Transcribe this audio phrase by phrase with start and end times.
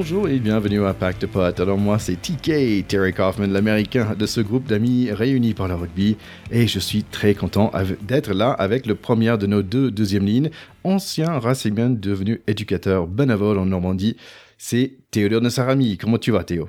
[0.00, 1.58] Bonjour et bienvenue à Pack de Potes.
[1.58, 6.16] Alors moi c'est TK, Terry Kaufman, l'américain de ce groupe d'amis réunis par le rugby
[6.52, 7.72] et je suis très content
[8.02, 10.50] d'être là avec le premier de nos deux deuxième lignes,
[10.84, 14.16] ancien racingman devenu éducateur bénévole en Normandie.
[14.56, 15.98] C'est Théodore Nassarami.
[15.98, 16.68] Comment tu vas Théo?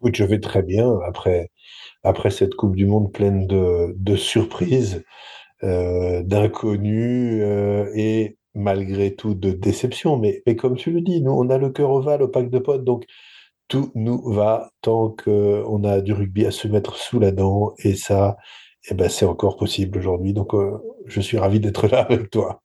[0.00, 1.52] Écoute, je vais très bien après,
[2.02, 5.04] après cette Coupe du Monde pleine de, de surprises,
[5.62, 10.16] euh, d'inconnus euh, et malgré tout de déception.
[10.16, 12.58] Mais, mais comme tu le dis, nous, on a le cœur ovale au pack de
[12.58, 13.04] potes, donc
[13.68, 17.72] tout nous va tant qu'on a du rugby à se mettre sous la dent.
[17.84, 18.36] Et ça,
[18.90, 20.32] eh ben, c'est encore possible aujourd'hui.
[20.32, 22.62] Donc, euh, je suis ravi d'être là avec toi.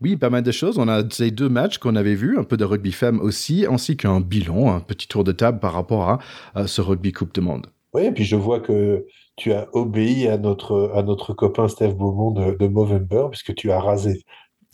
[0.00, 0.78] Oui, pas mal de choses.
[0.78, 3.96] On a ces deux matchs qu'on avait vus, un peu de rugby femme aussi, ainsi
[3.96, 6.18] qu'un bilan, un petit tour de table par rapport
[6.54, 7.66] à, ce rugby Coupe de Monde.
[7.92, 11.94] Oui, et puis je vois que tu as obéi à notre, à notre copain Steve
[11.94, 14.22] Beaumont de, de Movember, puisque tu as rasé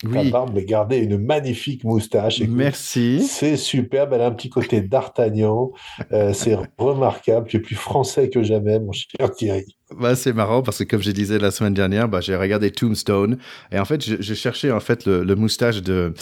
[0.04, 0.30] oui.
[0.30, 2.40] barbe, mais garder une magnifique moustache.
[2.40, 3.22] Merci.
[3.22, 4.12] C'est superbe.
[4.12, 5.72] Elle a un petit côté d'Artagnan.
[6.12, 7.48] Euh, c'est remarquable.
[7.48, 9.76] Tu es plus français que jamais, mon cher Thierry.
[10.00, 13.38] Bah, c'est marrant parce que comme je disais la semaine dernière, bah, j'ai regardé Tombstone
[13.70, 16.12] et en fait, je, cherchais en fait le, moustache de,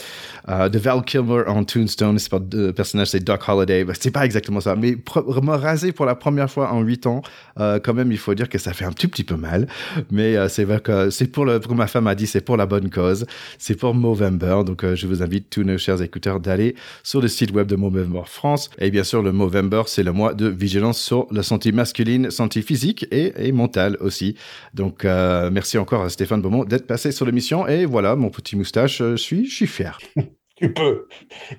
[0.49, 2.19] euh, de Val Kilmer en Tombstone.
[2.19, 3.85] C'est pas le personnage, c'est Doc Holliday.
[3.85, 7.23] Bah, c'est pas exactement ça, mais me raser pour la première fois en huit ans,
[7.59, 9.67] euh, quand même, il faut dire que ça fait un tout petit peu mal.
[10.11, 12.67] Mais euh, c'est vrai que c'est pour le, ma femme a dit, c'est pour la
[12.67, 13.27] bonne cause.
[13.59, 14.63] C'est pour Movember.
[14.65, 18.23] Donc, je vous invite tous nos chers écouteurs d'aller sur le site web de Movember
[18.27, 18.71] France.
[18.79, 22.63] Et bien sûr, le Movember, c'est le mois de vigilance sur la santé masculine, santé
[22.63, 24.37] physique et, et mental aussi.
[24.75, 27.67] Donc, euh, merci encore à Stéphane Beaumont d'être passé sur l'émission.
[27.67, 29.99] Et voilà, mon petit moustache, euh, je suis, je suis fier.
[30.57, 31.07] tu peux.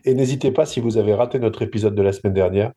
[0.06, 2.72] Et n'hésitez pas, si vous avez raté notre épisode de la semaine dernière,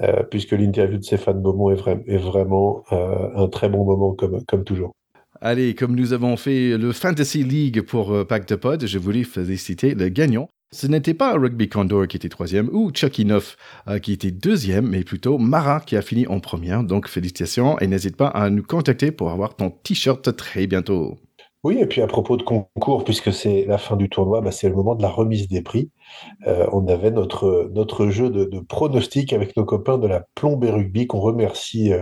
[0.00, 4.64] euh, puisque l'interview de Stéphane Beaumont est, est vraiment un très bon moment, comme, comme
[4.64, 4.92] toujours.
[5.40, 9.94] Allez, comme nous avons fait le Fantasy League pour Pack de Pod, je voulais féliciter
[9.94, 10.48] le gagnant.
[10.70, 13.56] Ce n'était pas Rugby Condor qui était troisième ou Chucky Neuf
[13.88, 16.84] euh, qui était deuxième, mais plutôt Mara qui a fini en première.
[16.84, 21.16] Donc félicitations et n'hésite pas à nous contacter pour avoir ton t-shirt très bientôt.
[21.64, 24.68] Oui, et puis à propos de concours, puisque c'est la fin du tournoi, bah, c'est
[24.68, 25.90] le moment de la remise des prix.
[26.46, 31.06] Euh, on avait notre, notre jeu de, pronostic avec nos copains de la Plombée Rugby,
[31.06, 31.92] qu'on remercie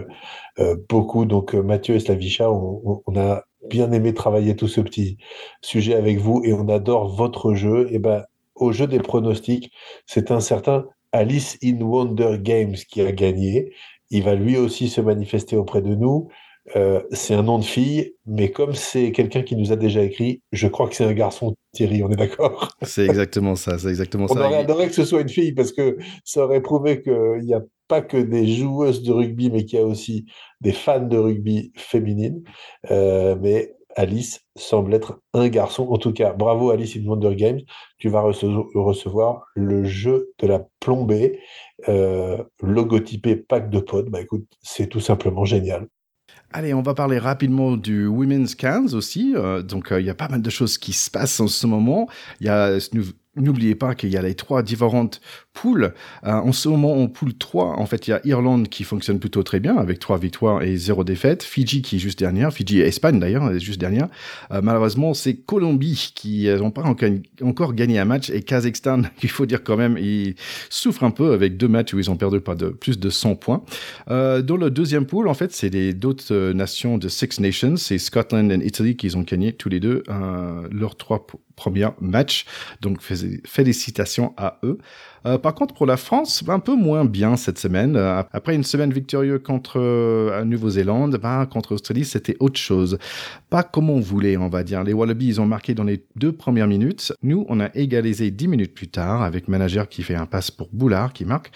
[0.59, 1.25] euh, beaucoup.
[1.25, 5.19] Donc Mathieu et Slavicha, on, a bien aimé travailler tout ce petit
[5.63, 7.87] sujet avec vous et on adore votre jeu.
[7.93, 8.25] Et ben,
[8.57, 9.71] au jeu des pronostics,
[10.07, 13.73] c'est un certain Alice in Wonder Games qui a gagné.
[14.11, 16.29] Il va lui aussi se manifester auprès de nous.
[16.75, 20.43] Euh, c'est un nom de fille, mais comme c'est quelqu'un qui nous a déjà écrit,
[20.51, 22.73] je crois que c'est un garçon, Thierry, on est d'accord?
[22.83, 24.41] C'est exactement ça, c'est exactement on ça.
[24.41, 27.55] On aurait adoré que ce soit une fille, parce que ça aurait prouvé qu'il n'y
[27.55, 30.27] a pas que des joueuses de rugby, mais qu'il y a aussi
[30.61, 32.43] des fans de rugby féminines.
[32.91, 35.89] Euh, mais Alice semble être un garçon.
[35.91, 37.61] En tout cas, bravo Alice in Wonder Games.
[37.99, 41.41] Tu vas recevoir le jeu de la plombée,
[41.89, 44.11] euh, logotypé pack de potes.
[44.11, 45.89] Bah écoute, c'est tout simplement génial.
[46.53, 49.33] Allez, on va parler rapidement du Women's Cans aussi.
[49.35, 51.67] Euh, donc, euh, il y a pas mal de choses qui se passent en ce
[51.67, 52.09] moment.
[52.41, 52.79] Il y a
[53.37, 55.21] N'oubliez pas qu'il y a les trois différentes
[55.57, 55.95] poules.
[56.25, 59.19] Euh, en ce moment, en poule 3, en fait, il y a Irlande qui fonctionne
[59.19, 61.43] plutôt très bien avec trois victoires et zéro défaite.
[61.43, 62.53] Fidji qui est juste dernière.
[62.53, 64.09] Fidji et Espagne d'ailleurs juste dernière.
[64.53, 66.85] Euh, malheureusement, c'est Colombie qui n'ont pas
[67.43, 70.35] encore gagné un match et Kazakhstan, il faut dire quand même, ils
[70.69, 72.41] souffrent un peu avec deux matchs où ils ont perdu
[72.79, 73.65] plus de 100 points.
[74.11, 77.77] Euh, dans le deuxième pool, en fait, c'est d'autres nations de Six Nations.
[77.77, 80.03] C'est Scotland et Italy qui ont gagné tous les deux
[80.71, 82.45] leurs trois premier match.
[82.83, 84.79] Donc félicitations à eux.
[85.47, 87.95] Par contre, pour la France, un peu moins bien cette semaine.
[87.95, 92.99] Euh, après une semaine victorieuse contre euh, Nouvelle-Zélande, bah, contre Australie, c'était autre chose.
[93.49, 94.83] Pas comme on voulait, on va dire.
[94.83, 97.13] Les Wallabies, ils ont marqué dans les deux premières minutes.
[97.23, 100.69] Nous, on a égalisé dix minutes plus tard avec manager qui fait un passe pour
[100.73, 101.53] Boulard qui marque.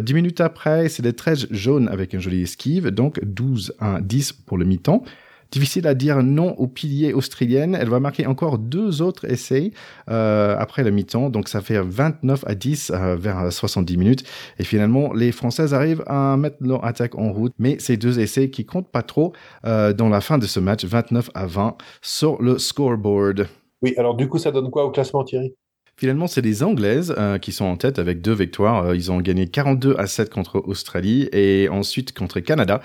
[0.00, 2.88] dix minutes après, c'est des 13 jaunes avec un joli esquive.
[2.88, 5.04] Donc 12 à 10 pour le mi-temps.
[5.50, 7.76] Difficile à dire non au pilier australienne.
[7.80, 9.72] Elle va marquer encore deux autres essais
[10.10, 11.30] euh, après la mi-temps.
[11.30, 14.24] Donc ça fait 29 à 10 euh, vers 70 minutes.
[14.58, 17.52] Et finalement, les Françaises arrivent à mettre leur attaque en route.
[17.58, 19.32] Mais ces deux essais qui comptent pas trop
[19.64, 23.48] euh, dans la fin de ce match, 29 à 20 sur le scoreboard.
[23.82, 25.54] Oui, alors du coup, ça donne quoi au classement, Thierry?
[25.98, 28.84] Finalement, c'est les Anglaises euh, qui sont en tête avec deux victoires.
[28.84, 32.82] Euh, ils ont gagné 42 à 7 contre Australie et ensuite contre Canada,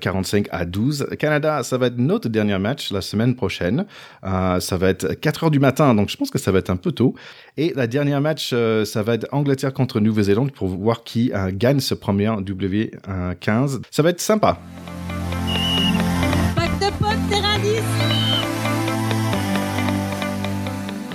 [0.00, 1.08] 45 euh, à 12.
[1.18, 3.84] Canada, ça va être notre dernier match la semaine prochaine.
[4.22, 6.76] ça va être 4 heures du matin, donc je pense que ça va être un
[6.76, 7.14] peu tôt.
[7.58, 8.54] Et la dernière match,
[8.84, 13.82] ça va être Angleterre contre Nouvelle-Zélande pour voir qui gagne ce premier W15.
[13.90, 14.58] Ça va être sympa.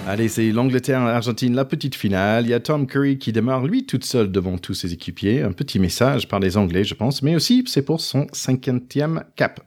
[0.08, 2.46] Allez, c'est l'Angleterre-Argentine, la petite finale.
[2.46, 5.44] Il y a Tom Curry qui démarre, lui, toute seule devant tous ses équipiers.
[5.44, 9.62] Un petit message par les Anglais, je pense, mais aussi c'est pour son cinquantième cap.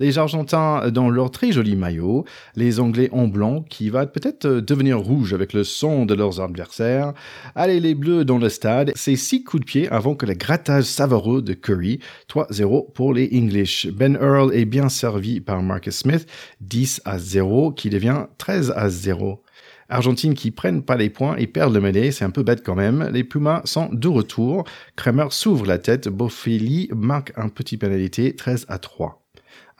[0.00, 2.24] Les Argentins dans leur très joli maillot,
[2.56, 7.12] les Anglais en blanc qui va peut-être devenir rouge avec le son de leurs adversaires.
[7.54, 10.84] Allez, les Bleus dans le stade, c'est six coups de pied avant que le grattage
[10.84, 12.00] savoureux de Curry.
[12.28, 13.88] 3-0 pour les English.
[13.88, 16.26] Ben Earl est bien servi par Marcus Smith,
[16.60, 19.42] 10 à 0, qui devient 13 à 0.
[19.90, 22.74] Argentine qui prennent pas les points et perdent le mêlée, c'est un peu bête quand
[22.74, 23.08] même.
[23.12, 24.64] Les Pumas sont de retour.
[24.96, 29.24] Kramer s'ouvre la tête, Boffelli marque un petit pénalité, 13 à 3.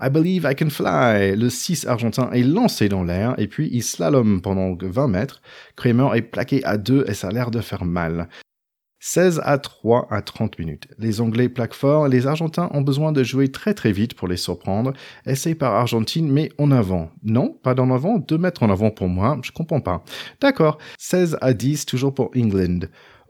[0.00, 1.36] I Believe I Can Fly.
[1.36, 5.42] Le 6 argentin est lancé dans l'air et puis il slalom pendant 20 mètres.
[5.76, 8.28] Kramer est plaqué à 2 et ça a l'air de faire mal.
[9.00, 10.88] 16 à 3 à 30 minutes.
[10.98, 14.36] Les Anglais plaquent fort, les Argentins ont besoin de jouer très très vite pour les
[14.36, 14.92] surprendre.
[15.26, 17.10] Essai par Argentine, mais en avant.
[17.22, 20.04] Non, pas d'en avant, 2 mètres en avant pour moi, je comprends pas.
[20.40, 22.80] D'accord, 16 à 10, toujours pour England.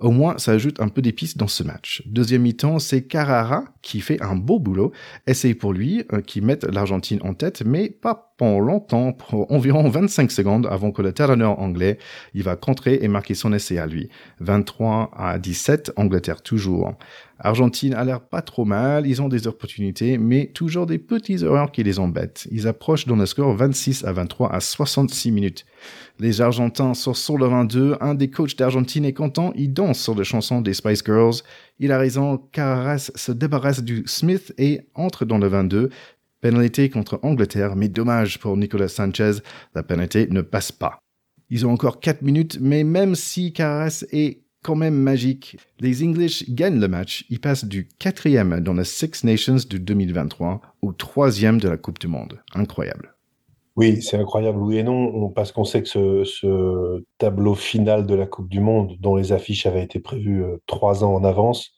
[0.01, 2.03] Au moins, ça ajoute un peu d'épices dans ce match.
[2.07, 4.93] Deuxième mi-temps, c'est Carrara qui fait un beau boulot.
[5.27, 9.89] Essai pour lui, euh, qui met l'Argentine en tête, mais pas pendant longtemps, pour environ
[9.89, 11.99] 25 secondes avant que le talonneur anglais,
[12.33, 14.09] il va contrer et marquer son essai à lui.
[14.41, 16.95] 23 à 17, Angleterre toujours.
[17.41, 21.71] Argentine a l'air pas trop mal, ils ont des opportunités, mais toujours des petites erreurs
[21.71, 22.49] qui les embêtent.
[22.51, 25.65] Ils approchent dans le score 26 à 23 à 66 minutes.
[26.19, 30.17] Les Argentins sortent sur le 22, un des coachs d'Argentine est content, il danse sur
[30.17, 31.37] les chansons des Spice Girls.
[31.79, 35.91] Il a raison, Carras se débarrasse du Smith et entre dans le 22.
[36.41, 39.43] Pénalité contre Angleterre, mais dommage pour Nicolas Sanchez,
[39.75, 41.01] la pénalité ne passe pas.
[41.51, 45.57] Ils ont encore 4 minutes, mais même si Carras est quand même magique.
[45.81, 47.25] Les English gagnent le match.
[47.31, 51.99] Ils passent du quatrième dans la Six Nations de 2023 au troisième de la Coupe
[51.99, 52.43] du Monde.
[52.55, 53.15] Incroyable.
[53.77, 58.27] Oui, c'est incroyable, oui et non, parce qu'on sait que ce, tableau final de la
[58.27, 61.77] Coupe du Monde, dont les affiches avaient été prévues euh, trois ans en avance,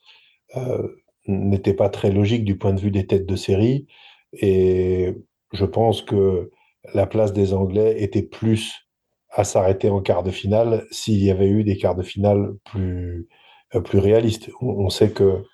[0.56, 0.88] euh,
[1.26, 3.86] n'était pas très logique du point de vue des têtes de série.
[4.32, 5.14] Et
[5.52, 6.50] je pense que
[6.94, 8.88] la place des Anglais était plus
[9.30, 13.28] à s'arrêter en quart de finale s'il y avait eu des quarts de finale plus,
[13.74, 14.50] euh, plus réalistes.
[14.60, 15.44] On, sait que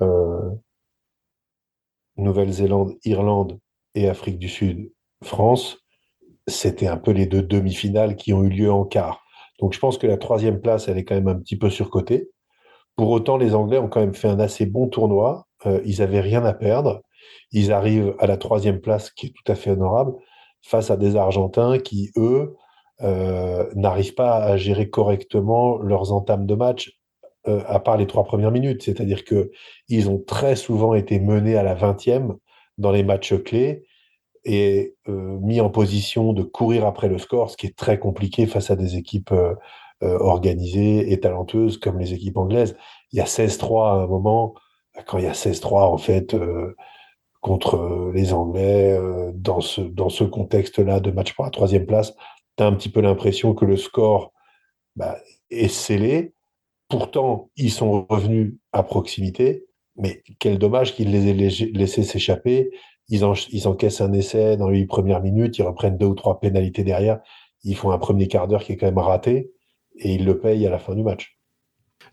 [0.00, 0.50] euh,
[2.16, 3.58] Nouvelle-Zélande, Irlande
[3.94, 4.92] et Afrique du Sud,
[5.22, 5.78] France,
[6.46, 9.24] c'était un peu les deux demi-finales qui ont eu lieu en quart.
[9.58, 12.30] Donc je pense que la troisième place, elle est quand même un petit peu surcotée.
[12.94, 15.46] Pour autant, les Anglais ont quand même fait un assez bon tournoi.
[15.66, 17.02] Euh, ils n'avaient rien à perdre.
[17.52, 20.14] Ils arrivent à la troisième place, qui est tout à fait honorable,
[20.62, 22.56] face à des Argentins qui, eux,
[23.02, 26.98] euh, n'arrivent pas à gérer correctement leurs entames de match,
[27.46, 28.82] euh, à part les trois premières minutes.
[28.82, 32.36] C'est-à-dire qu'ils ont très souvent été menés à la 20e
[32.78, 33.84] dans les matchs clés
[34.44, 38.46] et euh, mis en position de courir après le score, ce qui est très compliqué
[38.46, 39.34] face à des équipes
[40.02, 42.76] organisées et talentueuses comme les équipes anglaises.
[43.12, 44.54] Il y a 16-3 à un moment.
[45.06, 46.36] Quand il y a 16-3, en fait,
[47.46, 48.98] contre les Anglais,
[49.32, 52.12] dans ce, dans ce contexte-là de match pour la troisième place,
[52.56, 54.32] tu as un petit peu l'impression que le score
[54.96, 55.16] bah,
[55.50, 56.34] est scellé.
[56.88, 59.64] Pourtant, ils sont revenus à proximité,
[59.94, 62.72] mais quel dommage qu'ils les aient laissés s'échapper.
[63.08, 66.40] Ils, ils, encaissent un essai dans les huit premières minutes, ils reprennent deux ou trois
[66.40, 67.20] pénalités derrière,
[67.62, 69.52] ils font un premier quart d'heure qui est quand même raté,
[70.00, 71.35] et ils le payent à la fin du match.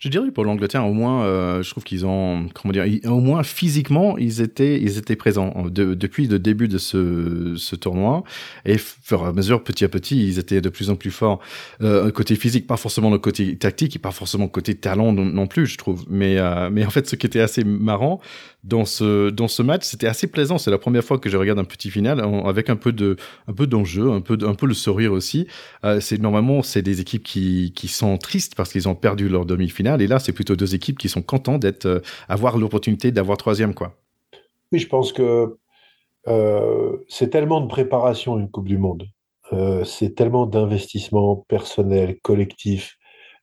[0.03, 3.41] Je dirais pour l'Angleterre, au moins, euh, je trouve qu'ils ont, comment dire, au moins
[3.41, 8.25] physiquement, ils étaient, ils étaient présents depuis le début de ce, ce tournoi.
[8.65, 11.39] Et fur et à mesure, petit à petit, ils étaient de plus en plus forts.
[11.81, 15.67] Euh, côté physique, pas forcément le côté tactique, et pas forcément côté talent non, plus,
[15.67, 16.03] je trouve.
[16.09, 18.19] Mais, euh, mais en fait, ce qui était assez marrant,
[18.63, 20.57] dans ce dans ce match, c'était assez plaisant.
[20.57, 23.53] C'est la première fois que je regarde un petit final avec un peu de un
[23.53, 25.47] peu d'enjeu, un peu un peu le sourire aussi.
[25.83, 29.45] Euh, c'est normalement c'est des équipes qui qui sont tristes parce qu'ils ont perdu leur
[29.73, 33.37] demi-finale et là c'est plutôt deux équipes qui sont contents d'être euh, avoir l'opportunité d'avoir
[33.37, 33.95] troisième quoi.
[34.71, 35.57] Oui, je pense que
[36.27, 39.05] euh, c'est tellement de préparation une Coupe du Monde.
[39.85, 42.97] c'est tellement d'investissement personnel, collectif,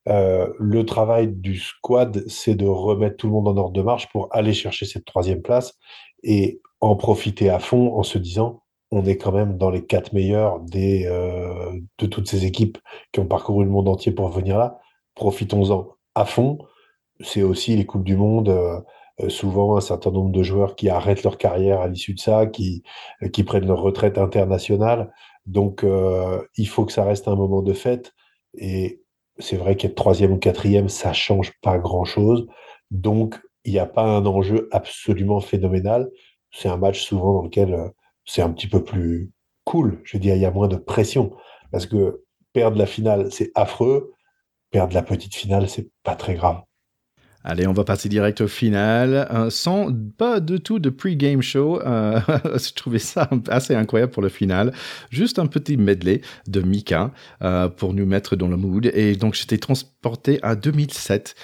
[0.09, 4.09] euh, le travail du squad, c'est de remettre tout le monde en ordre de marche
[4.11, 5.77] pour aller chercher cette troisième place
[6.23, 10.11] et en profiter à fond en se disant on est quand même dans les quatre
[10.13, 12.77] meilleurs des, euh, de toutes ces équipes
[13.11, 14.79] qui ont parcouru le monde entier pour venir là.
[15.15, 16.59] Profitons-en à fond.
[17.21, 18.49] C'est aussi les Coupes du Monde.
[18.49, 18.81] Euh,
[19.29, 22.81] souvent un certain nombre de joueurs qui arrêtent leur carrière à l'issue de ça, qui,
[23.33, 25.13] qui prennent leur retraite internationale.
[25.45, 25.85] Donc,
[26.57, 28.13] il faut que ça reste un moment de fête.
[28.55, 29.01] Et
[29.37, 32.47] c'est vrai qu'être troisième ou quatrième, ça change pas grand-chose.
[32.89, 36.09] Donc, il n'y a pas un enjeu absolument phénoménal.
[36.51, 37.89] C'est un match souvent dans lequel euh,
[38.25, 39.31] c'est un petit peu plus
[39.65, 40.01] cool.
[40.03, 41.31] Je veux dire, il y a moins de pression.
[41.71, 44.13] Parce que perdre la finale, c'est affreux.
[44.71, 46.61] Perdre la petite finale, c'est pas très grave.
[47.43, 51.81] Allez, on va passer direct au final, euh, sans pas du tout de pre-game show.
[51.81, 54.73] Euh, je trouvais ça assez incroyable pour le final.
[55.09, 57.11] Juste un petit medley de Mika
[57.41, 58.85] euh, pour nous mettre dans le mood.
[58.93, 59.57] Et donc, j'étais
[60.01, 61.35] transporté à 2007,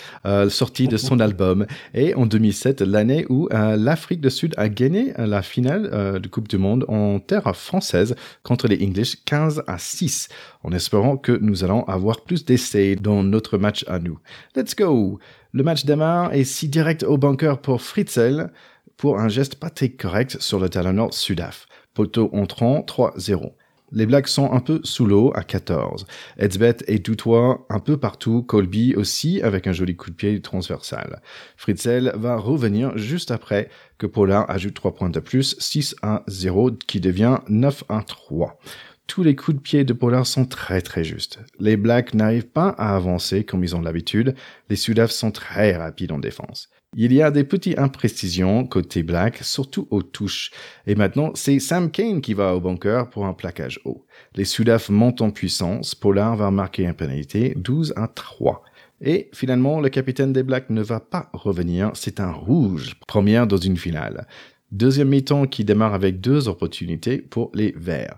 [0.49, 1.67] sortie de son album.
[1.93, 6.57] Et en 2007, l'année où l'Afrique du Sud a gagné la finale de Coupe du
[6.57, 10.29] Monde en terre française contre les English 15 à 6,
[10.63, 14.17] en espérant que nous allons avoir plus d'essais dans notre match à nous.
[14.55, 15.19] Let's go!
[15.53, 18.51] Le match démarre et si direct au bunker pour Fritzel
[18.97, 21.67] pour un geste pas très correct sur le talon nord Sudaf.
[21.93, 23.51] Poteau entrant 3-0.
[23.91, 26.05] Les Blacks sont un peu sous l'eau à 14.
[26.37, 31.21] Edsbeth et Doutois un peu partout, Colby aussi avec un joli coup de pied transversal.
[31.55, 35.95] Fritzel va revenir juste après que Pollard ajoute 3 points de plus, 6
[36.27, 38.59] 0 qui devient 9 3
[39.07, 41.39] tous les coups de pied de Pollard sont très très justes.
[41.59, 44.35] Les Blacks n'arrivent pas à avancer comme ils ont l'habitude.
[44.69, 46.69] Les Sudaf sont très rapides en défense.
[46.95, 50.51] Il y a des petites imprécisions côté Black, surtout aux touches.
[50.87, 54.05] Et maintenant, c'est Sam Kane qui va au bunker pour un plaquage haut.
[54.35, 55.95] Les Sudaf montent en puissance.
[55.95, 58.63] Pollard va marquer une pénalité 12 à 3.
[59.01, 61.91] Et finalement, le capitaine des Blacks ne va pas revenir.
[61.93, 64.25] C'est un rouge, première dans une finale.
[64.71, 68.17] Deuxième mi-temps qui démarre avec deux opportunités pour les Verts.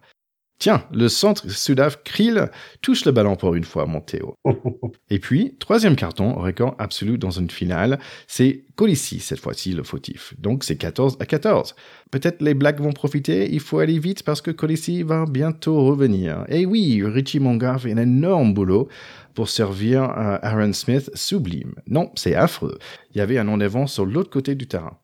[0.59, 2.51] Tiens, le centre Sudaf Krill
[2.81, 4.35] touche le ballon pour une fois, mon Théo.
[5.09, 7.97] Et puis, troisième carton, record absolu dans une finale,
[8.27, 10.33] c'est Colissi, cette fois-ci, le fautif.
[10.37, 11.75] Donc, c'est 14 à 14.
[12.11, 16.43] Peut-être les Blacks vont profiter, il faut aller vite parce que Colissi va bientôt revenir.
[16.49, 18.89] Et oui, Richie Mongar fait un énorme boulot
[19.35, 21.75] pour servir à Aaron Smith sublime.
[21.87, 22.77] Non, c'est affreux.
[23.13, 24.97] Il y avait un en-avant sur l'autre côté du terrain.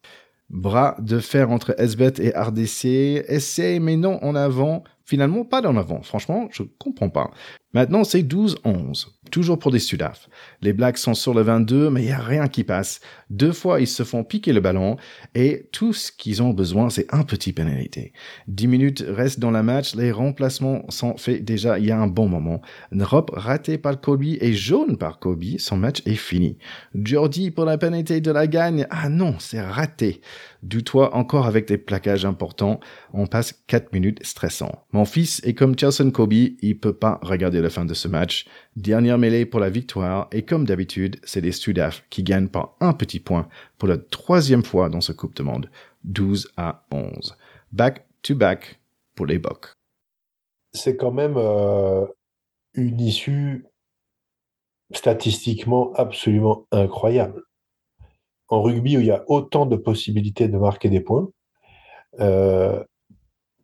[0.49, 5.77] Bras de fer entre SBET et RDC, essai mais non en avant, Finalement, pas d'en
[5.77, 6.01] avant.
[6.01, 7.29] Franchement, je comprends pas.
[7.73, 9.07] Maintenant, c'est 12-11.
[9.31, 10.29] Toujours pour des Sudaf.
[10.65, 12.99] Les Blacks sont sur le 22, mais il n'y a rien qui passe.
[13.29, 14.97] Deux fois, ils se font piquer le ballon
[15.35, 18.13] et tout ce qu'ils ont besoin, c'est un petit pénalité.
[18.47, 19.93] Dix minutes restent dans la match.
[19.93, 22.61] Les remplacements sont faits déjà il y a un bon moment.
[22.91, 25.43] Rob raté par Kobe et jaune par Kobe.
[25.59, 26.57] Son match est fini.
[26.95, 28.87] Jordi pour la pénalité de la gagne.
[28.89, 30.21] Ah non, c'est raté.
[30.63, 32.79] Du toit encore avec des plaquages importants.
[33.13, 34.83] On passe quatre minutes stressants.
[34.93, 36.33] Mon fils est comme Chelsea Kobe.
[36.33, 38.47] Il peut pas regarder la fin de ce match.
[38.75, 42.91] Dernière mêlée pour la victoire et comme d'habitude, c'est les Sudaf qui gagnent par un
[42.91, 45.71] petit point pour la troisième fois dans ce Coupe de Monde,
[46.03, 47.37] 12 à 11.
[47.71, 48.81] Back to back
[49.15, 49.71] pour les Bocs.
[50.73, 52.05] C'est quand même euh,
[52.73, 53.65] une issue
[54.91, 57.43] statistiquement absolument incroyable.
[58.49, 61.29] En rugby où il y a autant de possibilités de marquer des points,
[62.19, 62.83] euh,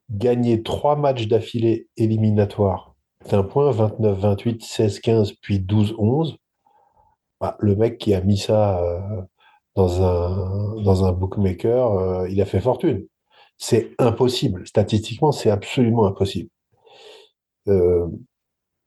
[0.10, 2.91] gagner trois matchs d'affilée éliminatoires
[3.32, 6.38] un point, 29, 28, 16, 15, puis 12, 11.
[7.40, 9.00] Bah, le mec qui a mis ça euh,
[9.76, 13.08] dans, un, dans un bookmaker, euh, il a fait fortune.
[13.58, 14.68] C'est impossible.
[14.68, 16.50] Statistiquement, c'est absolument impossible.
[17.68, 18.08] Euh,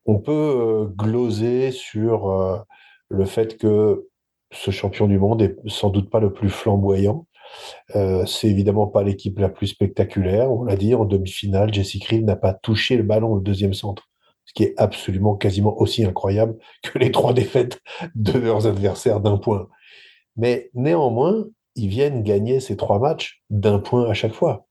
[0.06, 2.64] on peut gloser sur
[3.08, 4.08] le fait que
[4.52, 7.26] ce champion du monde est sans doute pas le plus flamboyant.
[8.26, 10.52] c'est évidemment pas l'équipe la plus spectaculaire.
[10.52, 14.08] On l'a dit en demi-finale, Jesse Krill n'a pas touché le ballon au deuxième centre
[14.46, 17.80] ce qui est absolument quasiment aussi incroyable que les trois défaites
[18.14, 19.68] de leurs adversaires d'un point.
[20.36, 21.46] Mais néanmoins,
[21.76, 24.66] ils viennent gagner ces trois matchs d'un point à chaque fois.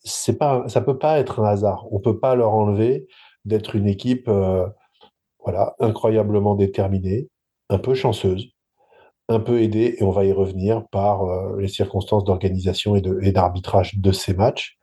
[0.00, 1.86] C'est pas, ça peut pas être un hasard.
[1.90, 3.06] On peut pas leur enlever
[3.44, 4.66] d'être une équipe, euh,
[5.40, 7.28] voilà, incroyablement déterminée,
[7.70, 8.48] un peu chanceuse,
[9.28, 13.98] un peu aidée, et on va y revenir par euh, les circonstances d'organisation et d'arbitrage
[13.98, 14.78] de, ces matchs.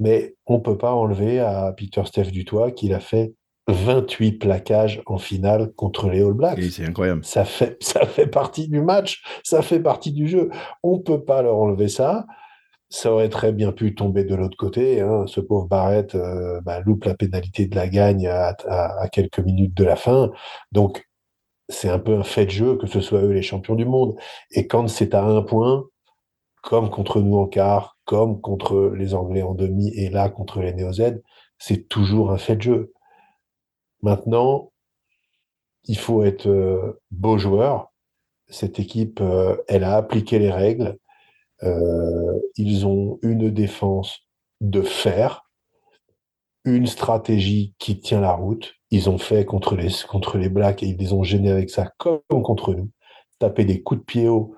[0.00, 3.34] Mais on peut pas enlever à Peter Steph Dutoit qu'il a fait
[3.68, 6.62] 28 plaquages en finale contre les All Blacks.
[6.62, 7.24] c'est incroyable.
[7.24, 10.50] Ça fait, ça fait partie du match, ça fait partie du jeu.
[10.82, 12.26] On ne peut pas leur enlever ça.
[12.90, 15.00] Ça aurait très bien pu tomber de l'autre côté.
[15.00, 15.24] Hein.
[15.26, 19.74] Ce pauvre Barrett euh, bah, loupe la pénalité de la gagne à, à, quelques minutes
[19.74, 20.30] de la fin.
[20.72, 21.08] Donc,
[21.70, 24.14] c'est un peu un fait de jeu que ce soit eux les champions du monde.
[24.50, 25.84] Et quand c'est à un point,
[26.62, 30.74] comme contre nous en quart, comme contre les Anglais en demi et là contre les
[30.74, 31.22] Néo-Z,
[31.58, 32.92] c'est toujours un fait de jeu.
[34.02, 34.72] Maintenant,
[35.84, 37.92] il faut être euh, beau joueur.
[38.48, 40.98] Cette équipe, euh, elle a appliqué les règles.
[41.62, 44.20] Euh, ils ont une défense
[44.60, 45.44] de fer,
[46.64, 48.74] une stratégie qui tient la route.
[48.90, 51.92] Ils ont fait contre les, contre les Blacks et ils les ont gênés avec ça
[51.98, 52.90] comme contre nous.
[53.38, 54.54] Taper des coups de pied haut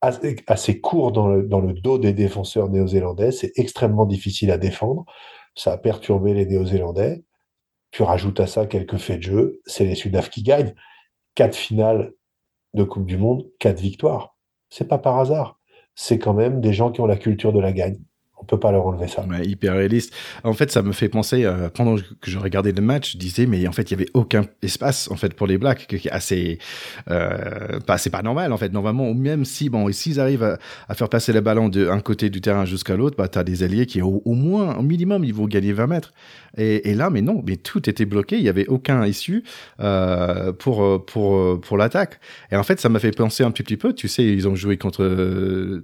[0.00, 3.32] assez, courts dans le, dans le dos des défenseurs néo-zélandais.
[3.32, 5.04] C'est extrêmement difficile à défendre.
[5.56, 7.24] Ça a perturbé les néo-zélandais
[7.90, 10.74] Tu rajoutes à ça quelques faits de jeu, c'est les Sudaf qui gagnent.
[11.34, 12.12] Quatre finales
[12.74, 14.36] de Coupe du Monde, quatre victoires.
[14.70, 15.58] C'est pas par hasard.
[15.94, 17.98] C'est quand même des gens qui ont la culture de la gagne
[18.40, 19.24] on peut pas leur enlever ça.
[19.42, 20.14] hyper réaliste.
[20.44, 23.46] En fait, ça me fait penser euh, pendant que je regardais le match, je disais
[23.46, 26.58] mais en fait il y avait aucun espace en fait pour les Blacks, assez,
[27.10, 28.72] euh, c'est pas normal en fait.
[28.72, 32.64] Normalement, même si bon, s'ils arrivent à, faire passer le ballon d'un côté du terrain
[32.64, 35.86] jusqu'à l'autre, bah t'as des alliés qui au, moins au minimum ils vont gagner 20
[35.86, 36.12] mètres.
[36.56, 39.44] Et, là, mais non, mais tout était bloqué, il y avait aucun issue
[39.80, 42.18] euh, pour pour pour l'attaque.
[42.50, 43.92] Et en fait, ça m'a fait penser un petit, peu.
[43.92, 45.04] Tu sais, ils ont joué contre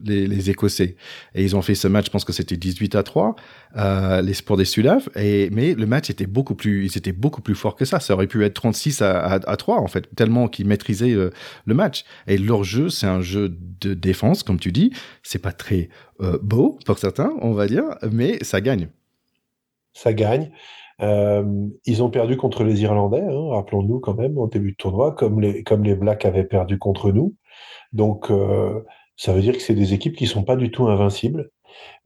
[0.05, 0.97] les, les Écossais
[1.35, 2.07] et ils ont fait ce match.
[2.07, 3.37] Je pense que c'est c'était 18 à 3
[3.77, 7.41] euh, les sports des Sudaf et mais le match était beaucoup plus ils étaient beaucoup
[7.41, 8.01] plus forts que ça.
[8.01, 11.31] Ça aurait pu être 36 à, à, 3 en fait tellement qu'ils maîtrisaient euh,
[11.65, 12.05] le match.
[12.27, 14.93] Et leur jeu c'est un jeu de défense comme tu dis.
[15.23, 15.89] C'est pas très
[16.21, 18.89] euh, beau pour certains on va dire mais ça gagne.
[19.95, 20.51] Ça gagne.
[21.01, 25.41] Ils ont perdu contre les Irlandais, hein, rappelons-nous quand même, au début de tournoi, comme
[25.41, 27.35] les, comme les Blacks avaient perdu contre nous.
[27.93, 28.31] Donc,
[29.17, 31.51] ça veut dire que c'est des équipes qui sont pas du tout invincibles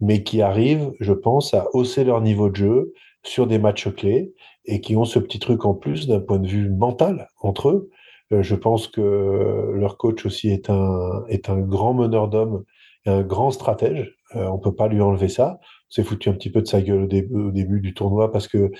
[0.00, 4.32] mais qui arrivent, je pense, à hausser leur niveau de jeu sur des matchs clés
[4.64, 7.90] et qui ont ce petit truc en plus d'un point de vue mental entre eux.
[8.32, 12.64] Euh, je pense que leur coach aussi est un, est un grand meneur d'hommes
[13.06, 14.14] et un grand stratège.
[14.36, 15.58] Euh, on peut pas lui enlever ça.
[15.88, 18.70] C'est foutu un petit peu de sa gueule au début du tournoi parce que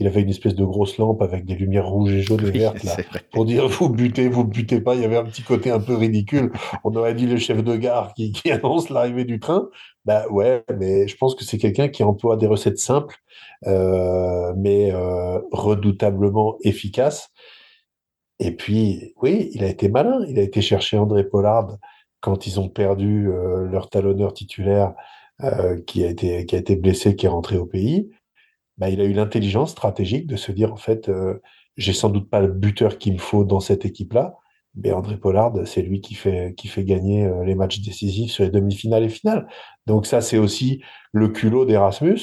[0.00, 2.82] il avait une espèce de grosse lampe avec des lumières rouges et jaunes et vertes
[2.84, 2.96] là,
[3.32, 4.94] pour dire vous butez, vous butez pas.
[4.94, 6.52] Il y avait un petit côté un peu ridicule.
[6.84, 9.68] On aurait dit le chef de gare qui, qui annonce l'arrivée du train.
[10.06, 13.16] Bah ouais, mais je pense que c'est quelqu'un qui emploie des recettes simples,
[13.66, 17.28] euh, mais euh, redoutablement efficaces.
[18.38, 20.24] Et puis, oui, il a été malin.
[20.28, 21.76] Il a été chercher André Pollard
[22.20, 24.94] quand ils ont perdu euh, leur talonneur titulaire
[25.86, 28.10] qui a été qui a été blessé, qui est rentré au pays.
[28.80, 31.38] Bah, il a eu l'intelligence stratégique de se dire en fait, euh,
[31.76, 34.38] j'ai sans doute pas le buteur qu'il me faut dans cette équipe-là,
[34.74, 38.44] mais André Pollard, c'est lui qui fait qui fait gagner euh, les matchs décisifs sur
[38.44, 39.46] les demi-finales et finales.
[39.86, 42.20] Donc ça, c'est aussi le culot d'Erasmus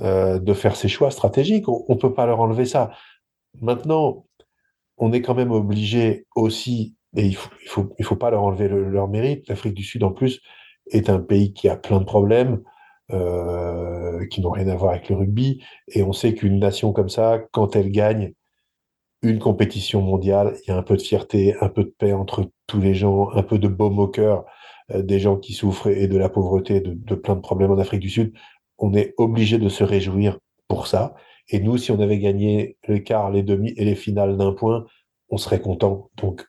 [0.00, 1.68] euh, de faire ses choix stratégiques.
[1.68, 2.90] On, on peut pas leur enlever ça.
[3.60, 4.26] Maintenant,
[4.96, 8.68] on est quand même obligé aussi, et il il faut il faut pas leur enlever
[8.68, 9.48] leur mérite.
[9.48, 10.40] L'Afrique du Sud en plus
[10.90, 12.62] est un pays qui a plein de problèmes.
[13.12, 15.62] Euh, qui n'ont rien à voir avec le rugby.
[15.88, 18.32] Et on sait qu'une nation comme ça, quand elle gagne
[19.22, 22.50] une compétition mondiale, il y a un peu de fierté, un peu de paix entre
[22.66, 24.46] tous les gens, un peu de baume au cœur
[24.90, 28.00] euh, des gens qui souffrent et de la pauvreté, de, plein de problèmes en Afrique
[28.00, 28.32] du Sud.
[28.78, 30.38] On est obligé de se réjouir
[30.68, 31.14] pour ça.
[31.48, 34.86] Et nous, si on avait gagné le quart, les demi et les finales d'un point,
[35.28, 36.10] on serait content.
[36.16, 36.46] Donc,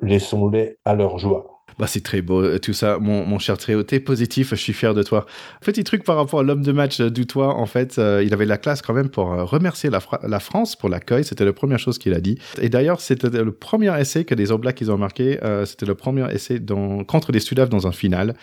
[0.00, 1.51] laissons-les à leur joie.
[1.78, 3.82] Bah, c'est très beau euh, tout ça, mon, cher Tréo.
[3.82, 5.26] T'es positif, je suis fier de toi.
[5.60, 8.46] Petit truc par rapport à l'homme de match du toit, en fait, euh, il avait
[8.46, 10.00] la classe quand même pour euh, remercier la,
[10.40, 11.24] France pour l'accueil.
[11.24, 12.38] C'était la première chose qu'il a dit.
[12.60, 15.38] Et d'ailleurs, c'était le premier essai que les All Blacks ils ont marqué.
[15.64, 18.34] c'était le premier essai dans, contre les Sudaf dans un final.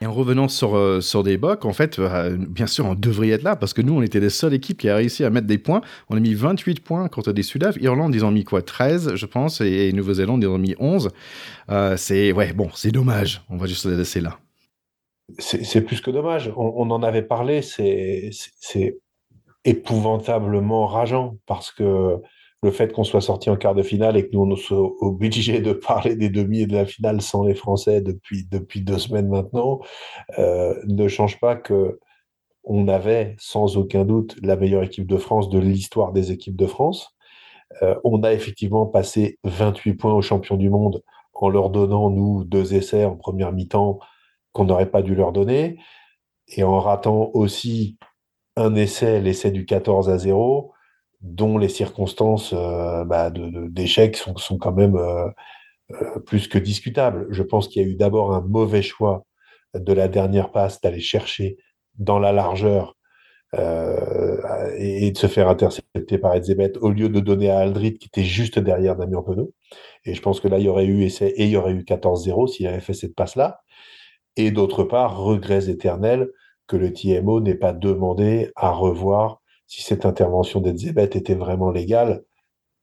[0.00, 3.30] Et en revenant sur, euh, sur des bocs, en fait, euh, bien sûr, on devrait
[3.30, 5.48] être là parce que nous, on était les seules équipes qui a réussi à mettre
[5.48, 5.80] des points.
[6.08, 7.76] On a mis 28 points contre des Sudaf.
[7.80, 11.10] Irlande, ils ont mis quoi 13, je pense, et, Nouvelle-Zélande, ils ont mis 11.
[11.70, 13.42] Euh, c'est, ouais, bon, c'est dommage.
[13.50, 14.38] On va juste les laisser là.
[15.40, 16.52] C'est plus que dommage.
[16.56, 17.60] On, en avait parlé.
[17.60, 18.30] C'est
[19.64, 22.22] épouvantablement rageant parce que
[22.62, 25.60] le fait qu'on soit sorti en quart de finale et que nous on soit obligé
[25.60, 29.28] de parler des demi et de la finale sans les Français depuis depuis deux semaines
[29.28, 29.80] maintenant
[30.38, 31.98] euh, ne change pas que
[32.64, 36.66] on avait sans aucun doute la meilleure équipe de France de l'histoire des équipes de
[36.66, 37.16] France.
[37.82, 41.02] Euh, on a effectivement passé 28 points aux champions du monde
[41.42, 43.98] en leur donnant nous deux essais en première mi-temps
[44.52, 45.78] qu'on n'aurait pas dû leur donner
[46.48, 47.98] et en ratant aussi
[48.56, 50.72] un essai, l'essai du 14 à 0
[51.20, 55.28] dont les circonstances euh, bah, d'échec sont, quand même euh,
[55.92, 57.26] euh, plus que discutables.
[57.30, 59.24] Je pense qu'il y a eu d'abord un mauvais choix
[59.74, 61.56] de la dernière passe d'aller chercher
[61.96, 62.96] dans la largeur
[63.54, 68.24] et, de se faire intercepter par Edzebet au lieu de donner à Aldrit qui était
[68.24, 69.54] juste derrière Damien Penaud.
[70.04, 71.82] Et je pense que là, il y aurait eu essai et il y aurait eu
[71.82, 73.60] 14-0 s'il avait fait cette passe-là.
[74.36, 76.30] Et d'autre part, regrets éternels
[76.66, 82.24] que le TMO n'ait pas demandé à revoir si cette intervention d'Edzebet était vraiment légale,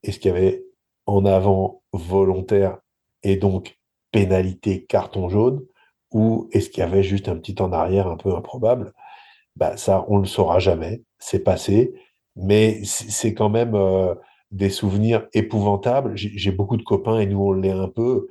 [0.04, 0.64] est-ce qu'il y avait
[1.06, 2.78] en avant volontaire
[3.24, 3.78] et donc
[4.12, 5.66] pénalité carton jaune,
[6.12, 8.94] ou est-ce qu'il y avait juste un petit en arrière un peu improbable.
[9.56, 11.94] Bah, Ça, on ne le saura jamais, c'est passé,
[12.36, 14.14] mais c'est quand même euh,
[14.52, 16.14] des souvenirs épouvantables.
[16.16, 18.28] J'ai beaucoup de copains, et nous on l'est un peu,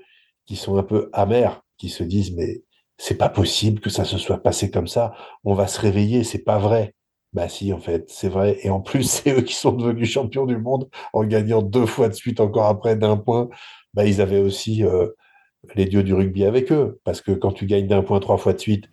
[0.46, 2.62] qui sont un peu amers, qui se disent, mais
[2.98, 6.44] c'est pas possible que ça se soit passé comme ça, on va se réveiller, c'est
[6.44, 6.94] pas vrai.
[7.33, 8.59] Bah si, en fait, c'est vrai.
[8.62, 12.09] Et en plus, c'est eux qui sont devenus champions du monde en gagnant deux fois
[12.09, 13.48] de suite encore après d'un point.
[13.94, 15.09] Bah, ils avaient aussi euh,
[15.74, 17.00] les dieux du rugby avec eux.
[17.05, 18.87] Parce que quand tu gagnes d'un point trois fois de suite,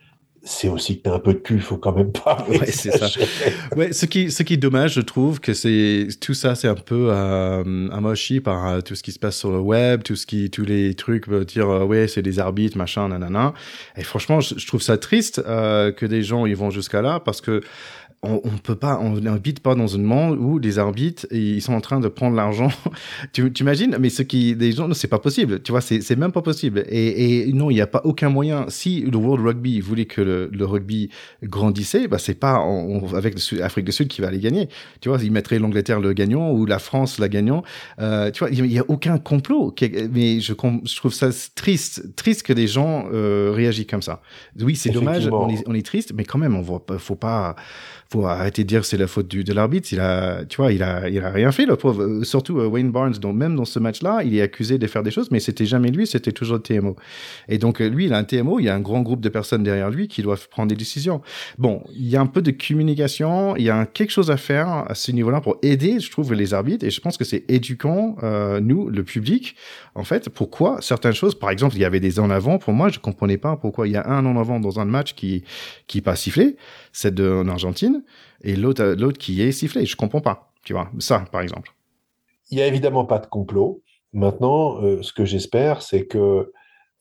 [0.43, 2.43] c'est aussi que tu as un peu de cul, faut quand même pas.
[2.49, 3.07] Ouais, c'est ça.
[3.75, 6.75] Ouais, ce qui, ce qui est dommage, je trouve que c'est tout ça, c'est un
[6.75, 10.25] peu euh, amochi par euh, tout ce qui se passe sur le web, tout ce
[10.25, 13.53] qui, tous les trucs veulent dire euh, ouais, c'est des arbitres, machin, nanana.
[13.95, 17.19] Et franchement, je, je trouve ça triste euh, que des gens ils vont jusqu'à là
[17.19, 17.61] parce que
[18.23, 21.73] on, on peut pas, on n'habite pas dans un monde où les arbitres ils sont
[21.73, 22.69] en train de prendre l'argent.
[23.33, 25.61] tu, tu imagines Mais ce qui, des gens, c'est pas possible.
[25.63, 26.83] Tu vois, c'est, c'est même pas possible.
[26.87, 28.65] Et, et non, il n'y a pas aucun moyen.
[28.69, 31.09] Si le World Rugby voulait que le, le rugby
[31.43, 34.69] grandissait, bah c'est pas on, avec l'Afrique du Sud qui va aller gagner.
[34.99, 37.63] Tu vois, ils mettraient l'Angleterre le gagnant ou la France la gagnant.
[37.99, 39.73] Euh, tu vois, il y, a aucun complot.
[40.11, 44.21] Mais je, je, trouve ça triste, triste que des gens euh, réagissent comme ça.
[44.59, 45.27] Oui, c'est dommage.
[45.27, 47.55] On est, on est triste, mais quand même, on voit, faut pas
[48.11, 49.89] faut arrêter de dire c'est la faute du, de l'arbitre.
[49.93, 52.03] Il a, tu vois, il a, il a rien fait, le pauvre.
[52.03, 55.01] Euh, surtout euh, Wayne Barnes, dont même dans ce match-là, il est accusé de faire
[55.01, 56.97] des choses, mais c'était jamais lui, c'était toujours le TMO.
[57.47, 59.29] Et donc, euh, lui, il a un TMO, il y a un grand groupe de
[59.29, 61.21] personnes derrière lui qui doivent prendre des décisions.
[61.57, 64.67] Bon, il y a un peu de communication, il y a quelque chose à faire
[64.67, 66.85] à ce niveau-là pour aider, je trouve, les arbitres.
[66.85, 69.55] Et je pense que c'est éduquant, euh, nous, le public,
[69.95, 72.89] en fait, pourquoi certaines choses, par exemple, il y avait des en avant, pour moi,
[72.89, 75.43] je comprenais pas pourquoi il y a un en avant dans un match qui,
[75.87, 76.57] qui pas sifflé,
[76.93, 78.03] c'est de, en Argentine
[78.43, 79.85] et l'autre l'autre qui est sifflé.
[79.85, 81.73] Je comprends pas, tu vois, ça par exemple.
[82.49, 83.81] Il y a évidemment pas de complot.
[84.13, 86.51] Maintenant, euh, ce que j'espère, c'est que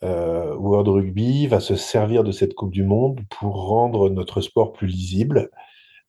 [0.02, 4.72] euh, World Rugby va se servir de cette Coupe du Monde pour rendre notre sport
[4.72, 5.50] plus lisible,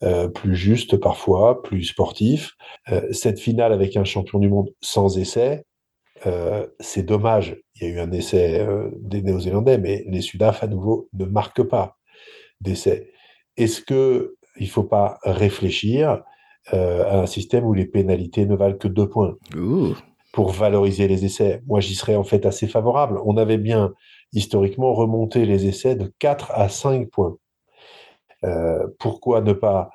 [0.03, 2.53] euh, plus juste parfois, plus sportif.
[2.89, 5.65] Euh, cette finale avec un champion du monde sans essai,
[6.25, 7.57] euh, c'est dommage.
[7.75, 11.25] Il y a eu un essai euh, des Néo-Zélandais, mais les Sudaf à nouveau ne
[11.25, 11.97] marquent pas
[12.61, 13.11] d'essai.
[13.57, 16.23] Est-ce que il ne faut pas réfléchir
[16.73, 19.35] euh, à un système où les pénalités ne valent que deux points?
[19.55, 19.95] Ouh.
[20.33, 21.61] pour valoriser les essais.
[21.67, 23.19] Moi, j'y serais en fait assez favorable.
[23.25, 23.93] On avait bien
[24.31, 27.35] historiquement remonté les essais de 4 à 5 points.
[28.45, 29.89] Euh, pourquoi ne pas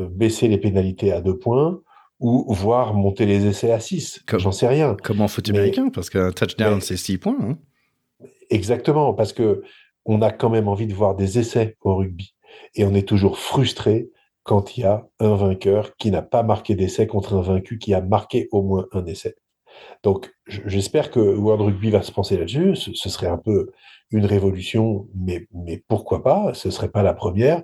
[0.00, 1.80] euh, baisser les pénalités à deux points
[2.18, 4.96] ou voir monter les essais à 6 J'en sais rien.
[5.02, 7.36] Comme en foot américain, parce qu'un touchdown, c'est 6 points.
[7.40, 7.58] Hein.
[8.50, 9.62] Exactement, parce que
[10.04, 12.35] on a quand même envie de voir des essais au rugby
[12.74, 14.10] et on est toujours frustré
[14.42, 17.94] quand il y a un vainqueur qui n'a pas marqué d'essai contre un vaincu qui
[17.94, 19.34] a marqué au moins un essai.
[20.02, 22.76] Donc j'espère que World Rugby va se penser là-dessus.
[22.76, 23.72] Ce, serait un peu
[24.10, 26.54] une révolution, mais, mais pourquoi pas?
[26.54, 27.62] Ce serait pas la première.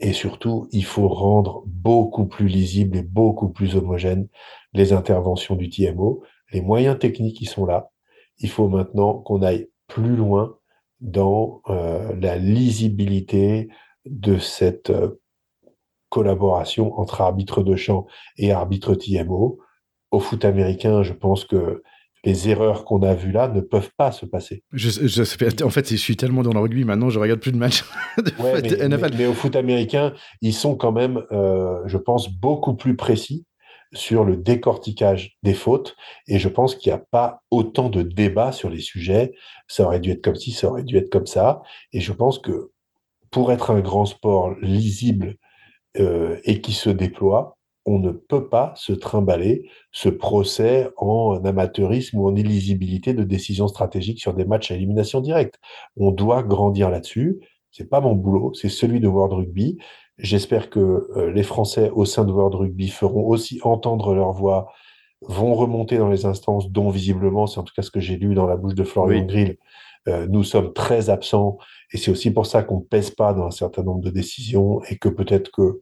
[0.00, 4.28] Et surtout, il faut rendre beaucoup plus lisible et beaucoup plus homogène
[4.72, 6.22] les interventions du TMO.
[6.52, 7.90] Les moyens techniques qui sont là.
[8.38, 10.56] Il faut maintenant qu'on aille plus loin
[11.00, 13.68] dans euh, la lisibilité,
[14.10, 15.20] de cette euh,
[16.08, 19.58] collaboration entre arbitre de champ et arbitre TMO.
[20.10, 21.82] Au foot américain, je pense que
[22.24, 24.62] les erreurs qu'on a vues là ne peuvent pas se passer.
[24.72, 27.56] Je, je, en fait, je suis tellement dans le rugby maintenant, je regarde plus de
[27.56, 27.84] matchs
[28.18, 32.28] de ouais, mais, mais, mais, au foot américain, ils sont quand même, euh, je pense,
[32.30, 33.44] beaucoup plus précis
[33.92, 35.96] sur le décortiquage des fautes.
[36.26, 39.32] Et je pense qu'il n'y a pas autant de débats sur les sujets.
[39.66, 41.62] Ça aurait dû être comme ci, ça aurait dû être comme ça.
[41.92, 42.70] Et je pense que
[43.30, 45.36] pour être un grand sport lisible
[45.98, 52.18] euh, et qui se déploie, on ne peut pas se trimballer ce procès en amateurisme
[52.18, 55.58] ou en illisibilité de décisions stratégiques sur des matchs à élimination directe.
[55.96, 57.40] On doit grandir là-dessus.
[57.70, 59.78] C'est pas mon boulot, c'est celui de World Rugby.
[60.18, 64.70] J'espère que euh, les Français au sein de World Rugby feront aussi entendre leur voix,
[65.22, 68.34] vont remonter dans les instances dont visiblement, c'est en tout cas ce que j'ai lu
[68.34, 69.26] dans la bouche de Florian oui.
[69.26, 69.56] Grill,
[70.08, 71.58] euh, nous sommes très absents
[71.92, 74.98] et c'est aussi pour ça qu'on pèse pas dans un certain nombre de décisions et
[74.98, 75.80] que peut-être que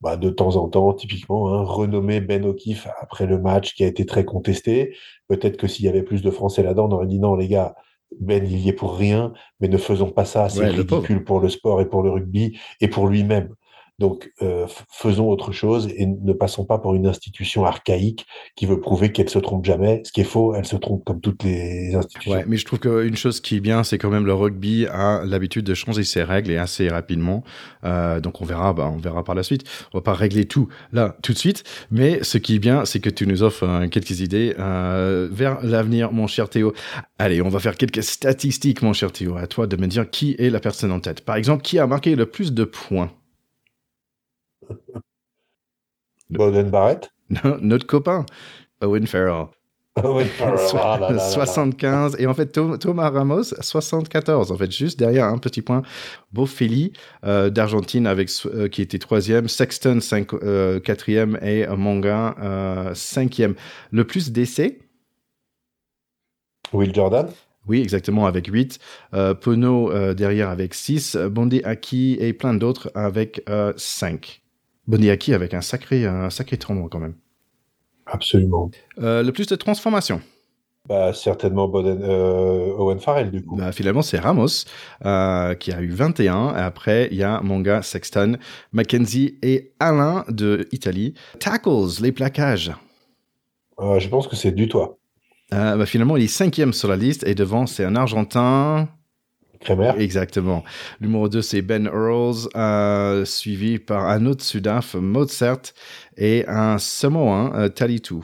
[0.00, 3.86] bah, de temps en temps, typiquement, hein, renommer Ben O'Keefe après le match qui a
[3.86, 4.94] été très contesté,
[5.28, 7.74] peut-être que s'il y avait plus de Français là-dedans, on aurait dit non les gars,
[8.20, 11.40] Ben il y est pour rien, mais ne faisons pas ça, c'est ouais, ridicule pour
[11.40, 13.54] le sport et pour le rugby et pour lui-même.
[13.98, 18.78] Donc, euh, faisons autre chose et ne passons pas pour une institution archaïque qui veut
[18.78, 20.02] prouver qu'elle se trompe jamais.
[20.04, 22.32] Ce qui est faux, elle se trompe comme toutes les institutions.
[22.32, 25.24] Ouais, mais je trouve qu'une chose qui est bien, c'est quand même le rugby a
[25.24, 27.42] l'habitude de changer ses règles et assez rapidement.
[27.84, 29.64] Euh, donc, on verra, bah, on verra par la suite.
[29.94, 33.00] On va pas régler tout là tout de suite, mais ce qui est bien, c'est
[33.00, 36.74] que tu nous offres euh, quelques idées euh, vers l'avenir, mon cher Théo.
[37.18, 39.36] Allez, on va faire quelques statistiques, mon cher Théo.
[39.36, 41.22] À toi de me dire qui est la personne en tête.
[41.22, 43.10] Par exemple, qui a marqué le plus de points?
[46.30, 47.10] Bowden Barrett?
[47.30, 48.26] Non, notre copain,
[48.80, 49.46] Owen Farrell.
[49.96, 52.16] 75.
[52.18, 54.52] Ah et en fait, Thomas Ramos, 74.
[54.52, 55.82] En fait, juste derrière un petit point.
[56.32, 56.92] Boffelli
[57.24, 63.54] euh, d'Argentine avec euh, qui était troisième, Sexton 5, euh, quatrième et Manga cinquième.
[63.90, 64.80] Le plus d'essais?
[66.72, 67.28] Will Jordan?
[67.66, 68.78] Oui, exactement, avec 8.
[69.14, 71.16] Euh, Pono derrière avec 6.
[71.16, 73.42] Bondi Aki et plein d'autres avec
[73.76, 74.42] 5.
[74.86, 77.14] Bondi Aki avec un sacré, un sacré tournoi quand même.
[78.06, 78.70] Absolument.
[78.98, 80.20] Euh, le plus de transformations
[80.88, 83.56] bah, certainement euh, Owen Farrell, du coup.
[83.56, 84.66] Bah, finalement, c'est Ramos
[85.04, 86.54] euh, qui a eu 21.
[86.54, 88.36] Et après, il y a Manga, Sexton,
[88.70, 91.14] Mackenzie et Alain de Italie.
[91.40, 92.70] Tackles, les plaquages.
[93.80, 94.96] je pense que c'est du toit.
[95.50, 98.88] Bah, finalement, il est cinquième sur la liste et devant, c'est un Argentin.
[99.66, 99.92] Kremer.
[99.98, 100.62] Exactement.
[101.00, 105.62] Numéro 2, c'est Ben Earls, suivi par un autre Sudaf, Mozart,
[106.16, 108.16] et un Samoan, euh, Talitu.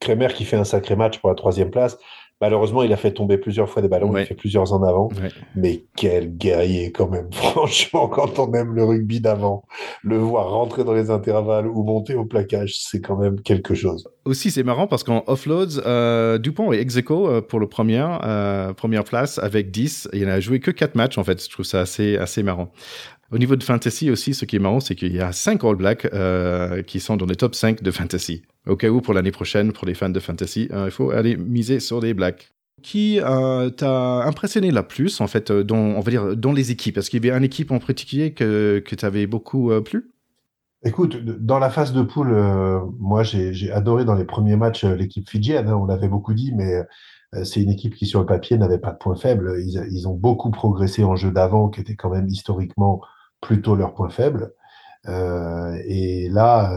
[0.00, 1.96] Kremer qui fait un sacré match pour la troisième place.
[2.44, 5.08] Malheureusement, il a fait tomber plusieurs fois des ballons, il fait plusieurs en avant.
[5.56, 7.28] Mais quel guerrier quand même.
[7.32, 9.64] Franchement, quand on aime le rugby d'avant,
[10.02, 14.06] le voir rentrer dans les intervalles ou monter au plaquage, c'est quand même quelque chose.
[14.26, 18.74] Aussi, c'est marrant parce qu'en offloads, euh, Dupont est ex euh, pour le premier, euh,
[18.74, 20.10] première place avec 10.
[20.12, 21.42] Il n'a joué que 4 matchs en fait.
[21.42, 22.70] Je trouve ça assez, assez marrant.
[23.34, 25.74] Au niveau de fantasy aussi, ce qui est marrant, c'est qu'il y a 5 All
[25.74, 26.08] Blacks
[26.86, 28.42] qui sont dans les top 5 de fantasy.
[28.68, 31.80] Au cas où, pour l'année prochaine, pour les fans de fantasy, il faut aller miser
[31.80, 32.50] sur les Blacks
[32.82, 33.18] qui
[33.76, 36.98] t'a impressionné la plus, en fait, dire, dans les équipes?
[36.98, 40.14] Est-ce qu'il y avait une équipe en particulier que, que tu avais beaucoup plu?
[40.86, 44.94] Écoute, dans la phase de poule, euh, moi j'ai adoré dans les premiers matchs euh,
[44.94, 48.26] l'équipe fidjienne, hein, on l'avait beaucoup dit, mais euh, c'est une équipe qui sur le
[48.26, 49.56] papier n'avait pas de point faible.
[49.60, 53.00] Ils, ils, ont beaucoup progressé en jeu d'avant, qui était quand même historiquement
[53.44, 54.52] plutôt leur point faible.
[55.06, 56.72] et là,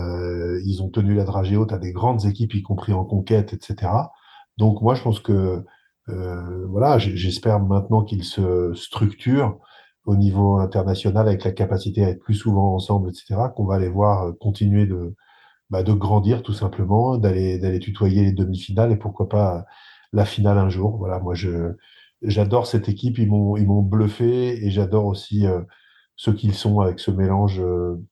[0.65, 3.91] ils ont tenu la dragée haute à des grandes équipes, y compris en conquête, etc.
[4.58, 5.63] Donc moi je pense que
[6.08, 9.58] voilà, j'espère maintenant qu'ils se structurent
[10.08, 13.89] au niveau international avec la capacité à être plus souvent ensemble, etc., qu'on va aller
[13.89, 15.15] voir euh, continuer de,
[15.69, 19.65] bah, de grandir tout simplement, d'aller d'aller tutoyer les demi-finales et pourquoi pas
[20.13, 20.97] la finale un jour.
[20.97, 21.73] Voilà, moi je
[22.23, 25.62] j'adore cette équipe, ils m'ont ils m'ont bluffé et j'adore aussi euh,
[26.17, 28.03] ce qu'ils sont avec ce mélange euh,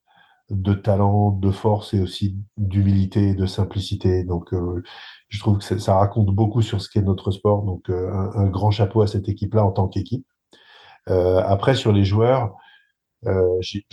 [0.50, 4.24] de talent, de force et aussi d'humilité et de simplicité.
[4.24, 4.54] Donc
[5.28, 7.64] je trouve que ça raconte beaucoup sur ce qu'est notre sport.
[7.64, 10.24] Donc un grand chapeau à cette équipe-là en tant qu'équipe.
[11.08, 12.56] Euh, après, sur les joueurs,
[13.26, 13.86] euh, j'ai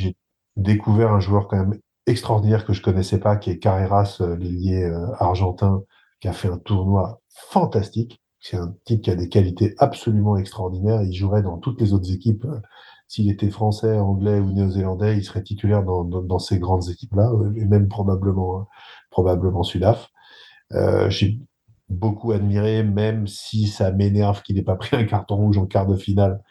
[0.55, 4.91] découvert un joueur quand même extraordinaire que je connaissais pas, qui est Carreras, euh, l'ailier
[5.19, 5.83] argentin,
[6.19, 8.21] qui a fait un tournoi fantastique.
[8.39, 11.01] C'est un type qui a des qualités absolument extraordinaires.
[11.03, 12.45] Il jouerait dans toutes les autres équipes.
[13.13, 17.31] S'il était français, anglais ou néo-zélandais, il serait titulaire dans, dans, dans ces grandes équipes-là,
[17.55, 18.67] et même probablement,
[19.11, 20.09] probablement Sudaf.
[20.71, 21.39] Euh, J'ai
[21.89, 25.85] beaucoup admiré, même si ça m'énerve qu'il n'ait pas pris un carton rouge en quart
[25.85, 26.41] de finale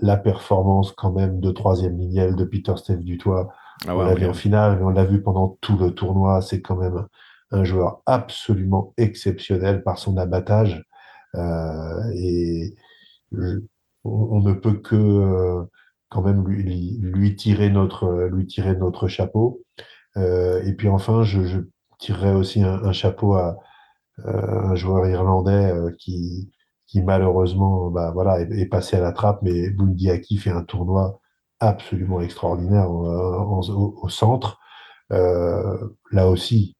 [0.00, 3.50] la performance quand même de troisième lignel de Peter Steve Dutoit.
[3.86, 6.42] Ah on l'a vu en finale, mais on l'a vu pendant tout le tournoi.
[6.42, 7.06] C'est quand même
[7.52, 10.84] un joueur absolument exceptionnel par son abattage.
[11.36, 12.74] Euh, et
[14.04, 15.64] on, ne peut que euh,
[16.12, 19.62] quand même lui, lui, tirer notre, lui tirer notre chapeau.
[20.16, 21.60] Euh, et puis enfin, je,
[21.98, 23.56] tirerai aussi un, chapeau à
[24.24, 26.50] un joueur irlandais qui,
[26.86, 31.20] qui malheureusement bah, voilà, est, passé à la trappe, mais Bundiaki fait un tournoi
[31.60, 34.58] absolument extraordinaire au, centre.
[35.12, 35.78] Euh,
[36.10, 36.76] là aussi,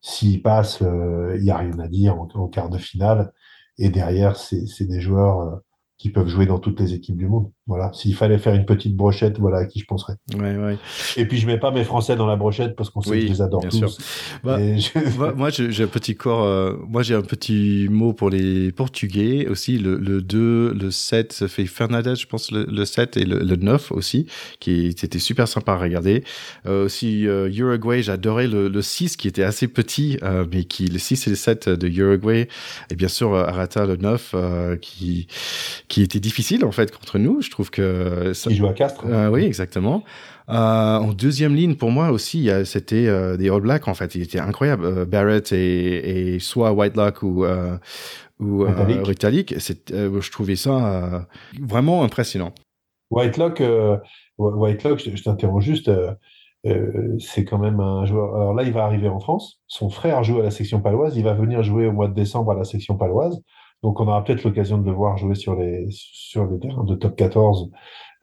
[0.00, 3.32] s'il passe, euh, il n'y a rien à dire en, en, quart de finale.
[3.78, 5.56] Et derrière, c'est des joueurs euh,
[5.98, 7.52] qui peuvent jouer dans toutes les équipes du monde.
[7.68, 7.90] Voilà.
[7.92, 10.14] S'il fallait faire une petite brochette, voilà à qui je penserais.
[10.34, 10.78] Ouais, ouais.
[11.16, 13.26] Et puis je mets pas mes Français dans la brochette parce qu'on sait que je
[13.26, 13.98] les adore tous.
[14.42, 14.58] Bah,
[15.36, 16.44] moi, j'ai un petit corps.
[16.44, 19.78] Euh, moi, j'ai un petit mot pour les Portugais aussi.
[19.78, 23.40] Le, le 2, le 7, ça fait Fernandez, je pense, le, le 7 et le,
[23.40, 24.26] le 9 aussi,
[24.60, 26.24] qui était super sympa à regarder.
[26.66, 30.86] Euh, aussi euh, Uruguay, j'adorais le, le 6 qui était assez petit, euh, mais qui
[30.86, 32.48] le 6 et le 7 de Uruguay.
[32.90, 34.34] Et bien sûr, Arata le 9
[34.80, 35.26] qui
[35.88, 37.42] qui était difficile en fait contre nous.
[37.42, 38.50] Je trouve que ça...
[38.50, 39.04] il joue à Castres.
[39.06, 40.04] Euh, oui, exactement.
[40.48, 44.14] Euh, en deuxième ligne, pour moi aussi, c'était euh, des All Blacks en fait.
[44.14, 44.84] Il était incroyable.
[44.84, 47.44] Euh, Barrett et, et, soit Whitelock ou
[48.40, 48.64] ou
[49.04, 49.54] Ritalik.
[49.58, 51.26] je trouvais ça
[51.60, 52.52] vraiment impressionnant.
[53.10, 53.62] Whitelock,
[54.38, 55.90] Whitelock, je, je t'interromps juste.
[57.18, 58.34] c'est quand même un joueur.
[58.34, 59.60] Alors là, il va arriver en France.
[59.66, 61.16] Son frère joue à la section paloise.
[61.16, 63.42] Il va venir jouer au mois de décembre à la section paloise.
[63.82, 66.94] Donc, on aura peut-être l'occasion de le voir jouer sur les, sur les terrains de
[66.94, 67.70] top 14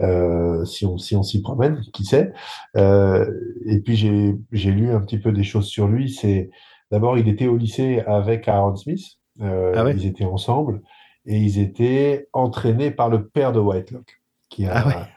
[0.02, 2.34] euh, si on si on s'y promène, qui sait.
[2.76, 3.32] Euh,
[3.66, 6.10] et puis j'ai j'ai lu un petit peu des choses sur lui.
[6.10, 6.50] C'est
[6.92, 9.04] D'abord, il était au lycée avec Aaron Smith.
[9.42, 10.82] Ah ils étaient ensemble
[11.26, 15.08] et ils étaient entraînés par le père de Whitelock, qui a ah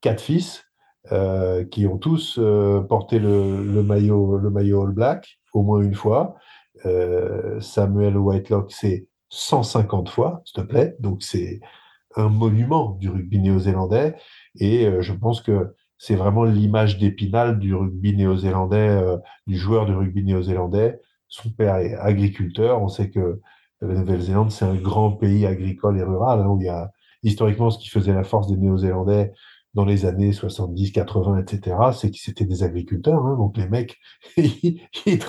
[0.00, 0.64] quatre fils,
[1.70, 2.40] qui ont tous
[2.88, 6.36] porté le, le, maillot, le maillot All Black au moins une fois.
[7.60, 10.96] Samuel Whitelock, c'est 150 fois, s'il te plaît.
[11.00, 11.60] Donc c'est
[12.16, 14.16] un monument du rugby néo-zélandais.
[14.58, 19.94] Et je pense que c'est vraiment l'image d'épinal du rugby néo-zélandais, euh, du joueur de
[19.94, 21.00] rugby néo-zélandais.
[21.28, 22.82] Son père est agriculteur.
[22.82, 23.40] On sait que
[23.80, 26.90] la Nouvelle-Zélande, c'est un grand pays agricole et rural, hein, où il y a
[27.22, 29.32] historiquement ce qui faisait la force des Néo-Zélandais
[29.76, 33.26] dans les années 70, 80, etc., c'est qu'ils étaient des agriculteurs.
[33.26, 33.98] Hein, donc les mecs,
[34.38, 35.20] ils, ils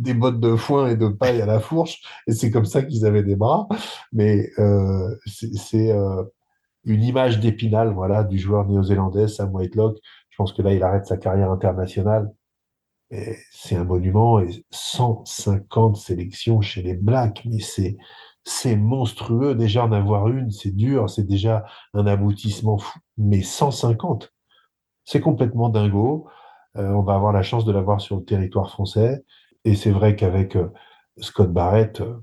[0.00, 3.04] des bottes de foin et de paille à la fourche, et c'est comme ça qu'ils
[3.04, 3.68] avaient des bras.
[4.10, 6.24] Mais euh, c'est euh,
[6.84, 9.98] une image d'épinal voilà, du joueur néo-zélandais, Sam Whitelock.
[10.30, 12.32] Je pense que là, il arrête sa carrière internationale.
[13.52, 17.96] C'est un monument et 150 sélections chez les Blacks, mais c'est
[18.48, 19.54] c'est monstrueux.
[19.54, 22.98] Déjà en avoir une, c'est dur, c'est déjà un aboutissement fou.
[23.18, 24.32] Mais 150,
[25.04, 26.28] c'est complètement dingo.
[26.76, 29.24] Euh, on va avoir la chance de l'avoir sur le territoire français.
[29.64, 30.68] Et c'est vrai qu'avec euh,
[31.18, 32.16] Scott Barrett, euh,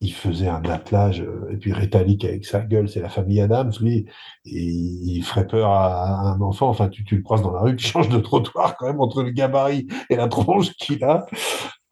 [0.00, 4.06] il faisait un attelage, et puis Rétalique avec sa gueule, c'est la famille Adams, lui,
[4.44, 7.86] il ferait peur à, un enfant, enfin, tu, tu le croises dans la rue, tu
[7.86, 11.24] changes de trottoir quand même entre le gabarit et la tronche qu'il a,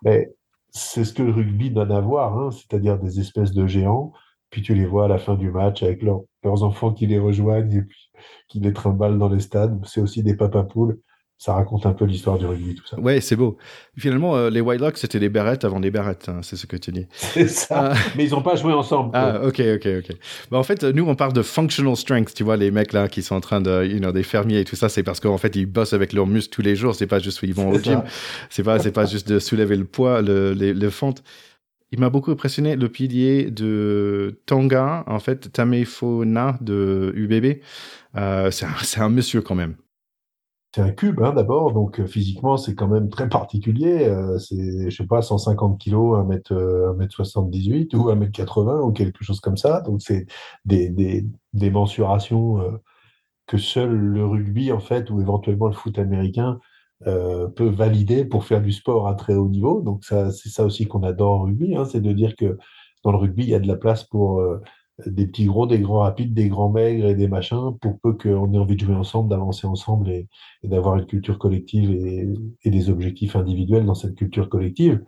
[0.03, 0.29] mais
[0.73, 4.13] c'est ce que le rugby donne à voir, hein, c'est-à-dire des espèces de géants,
[4.51, 7.73] puis tu les vois à la fin du match avec leurs enfants qui les rejoignent
[7.73, 7.85] et
[8.49, 11.01] qui les trimballent dans les stades, c'est aussi des papapoules,
[11.41, 13.01] ça raconte un peu l'histoire du rugby, tout ça.
[13.01, 13.57] Ouais, c'est beau.
[13.97, 16.93] Finalement, euh, les White c'était des Barrettes avant les Barrettes, hein, c'est ce que tu
[16.93, 17.07] dis.
[17.13, 17.93] C'est ça.
[17.93, 17.99] Ah.
[18.15, 19.13] Mais ils n'ont pas joué ensemble.
[19.15, 20.17] Ah, ok, ok, ok.
[20.51, 23.23] Bah, en fait, nous, on parle de functional strength, tu vois, les mecs là qui
[23.23, 25.57] sont en train de, you know, des fermiers et tout ça, c'est parce qu'en fait,
[25.57, 26.95] ils bossent avec leurs muscles tous les jours.
[26.95, 28.03] C'est pas juste ils vont au gym.
[28.51, 31.23] C'est pas, c'est pas juste de soulever le poids, le, le fente.
[31.91, 37.63] Il m'a beaucoup impressionné le pilier de Tonga, en fait, Tamefona de UBB.
[38.17, 39.77] Euh, c'est un monsieur quand même.
[40.73, 44.05] C'est un cube, hein, d'abord, donc euh, physiquement, c'est quand même très particulier.
[44.07, 48.31] Euh, c'est, je sais pas, 150 kilos, 1 mètre, 1 mètre 78 ou 1 mètre
[48.33, 49.81] 80 ou quelque chose comme ça.
[49.81, 50.27] Donc, c'est
[50.65, 52.71] des, des, des mensurations euh,
[53.47, 56.61] que seul le rugby, en fait, ou éventuellement le foot américain
[57.05, 59.81] peut valider pour faire du sport à très haut niveau.
[59.81, 62.59] Donc, ça, c'est ça aussi qu'on adore au rugby, hein, c'est de dire que
[63.05, 64.43] dans le rugby, il y a de la place pour
[65.07, 68.53] des petits gros, des grands rapides, des grands maigres et des machins, pour peu qu'on
[68.53, 70.29] ait envie de jouer ensemble, d'avancer ensemble et,
[70.63, 75.03] d'avoir une culture collective et, des objectifs individuels dans cette culture collective.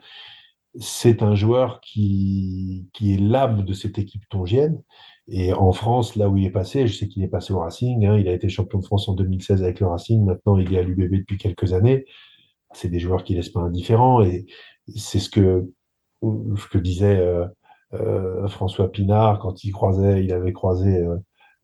[0.79, 4.83] C'est un joueur qui, qui est l'âme de cette équipe tongienne.
[5.29, 8.07] Et en France, là où il est passé, je sais qu'il est passé au Racing,
[8.07, 10.79] hein, il a été champion de France en 2016 avec le Racing, maintenant il est
[10.79, 12.05] à l'UBB depuis quelques années.
[12.73, 14.47] C'est des joueurs qui laissent pas indifférents et
[14.97, 15.71] c'est ce que,
[16.23, 17.47] ce que disait euh,
[17.95, 21.17] euh, François Pinard, quand il croisait, il avait croisé euh,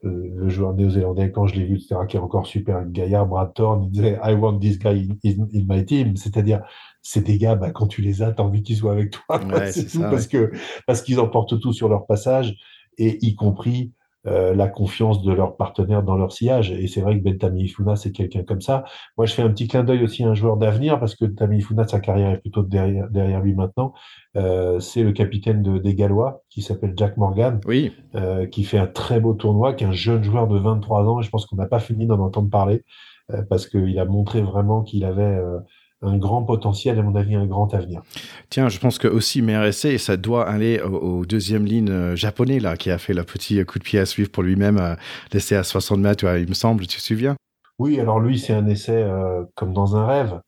[0.02, 3.84] le joueur néo-zélandais quand je l'ai vu, etc., qui est encore super gaillard, Brad Thorne,
[3.84, 6.62] il disait I want this guy in, my team, c'est-à-dire
[7.02, 9.86] c'est des gars, bah, quand tu les as, t'as envie qu'ils soient avec toi, c'est
[9.86, 10.52] tout, parce que
[10.86, 12.56] parce qu'ils emportent tout sur leur passage
[12.96, 13.92] et y compris
[14.26, 16.72] euh, la confiance de leurs partenaires dans leur sillage.
[16.72, 18.84] Et c'est vrai que Ben Ifuna, c'est quelqu'un comme ça.
[19.16, 21.86] Moi, je fais un petit clin d'œil aussi à un joueur d'avenir, parce que Ifuna,
[21.86, 23.92] sa carrière est plutôt derrière, derrière lui maintenant.
[24.36, 27.92] Euh, c'est le capitaine de, des Gallois, qui s'appelle Jack Morgan, oui.
[28.14, 31.20] euh, qui fait un très beau tournoi, qui est un jeune joueur de 23 ans,
[31.20, 32.84] et je pense qu'on n'a pas fini d'en entendre parler,
[33.32, 35.58] euh, parce qu'il a montré vraiment qu'il avait euh,
[36.02, 38.02] un grand potentiel, à mon avis, un grand avenir.
[38.50, 42.76] Tiens, je pense que aussi MRSC, ça doit aller au, deuxième ligne euh, japonais, là,
[42.76, 44.94] qui a fait le petit coup de pied à suivre pour lui-même, euh,
[45.32, 47.36] laissé à 60 mètres, il me semble, tu te souviens?
[47.78, 50.40] Oui, alors lui, c'est un essai euh, comme dans un rêve.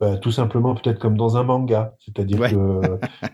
[0.00, 1.94] Bah, tout simplement, peut-être comme dans un manga.
[2.00, 2.80] C'est-à-dire que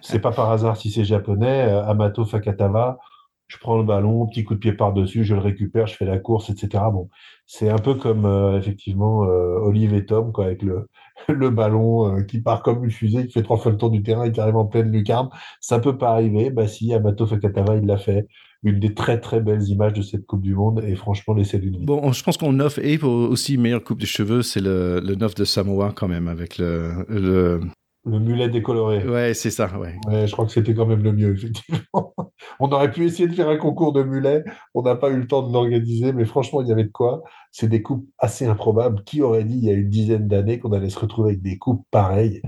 [0.03, 1.63] c'est pas par hasard si c'est japonais.
[1.63, 2.99] Amato Fakatawa,
[3.47, 6.19] je prends le ballon, petit coup de pied par-dessus, je le récupère, je fais la
[6.19, 6.85] course, etc.
[6.93, 7.09] Bon,
[7.47, 8.27] c'est un peu comme
[8.59, 10.87] effectivement Olive et Tom, quoi, avec le,
[11.29, 14.03] le ballon euh, qui part comme une fusée, qui fait trois fois le tour du
[14.03, 15.29] terrain et qui arrive en pleine lucarne.
[15.61, 16.51] Ça peut pas arriver.
[16.51, 18.27] Bah si, Amato Fakatava, il l'a fait.
[18.63, 21.83] Une des très très belles images de cette Coupe du Monde et franchement, l'essai d'une.
[21.83, 25.35] Bon, je pense qu'on offre et aussi meilleure coupe de cheveux, c'est le, le neuf
[25.35, 27.61] de Samoa quand même avec le
[28.05, 29.07] le mulet décoloré.
[29.07, 29.95] Ouais, c'est ça, ouais.
[30.07, 30.27] ouais.
[30.27, 32.15] Je crois que c'était quand même le mieux, effectivement.
[32.61, 34.43] On aurait pu essayer de faire un concours de mulets.
[34.75, 37.23] On n'a pas eu le temps de l'organiser, mais franchement, il y avait de quoi.
[37.53, 39.05] C'est des coupes assez improbables.
[39.05, 41.59] Qui aurait dit il y a une dizaine d'années qu'on allait se retrouver avec des
[41.59, 42.41] coupes pareilles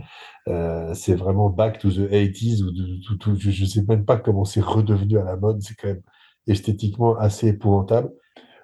[0.48, 2.62] euh, C'est vraiment back to the 80s.
[2.62, 5.60] Ou je ne sais même pas comment c'est redevenu à la mode.
[5.60, 6.02] C'est quand même
[6.46, 8.10] esthétiquement assez épouvantable.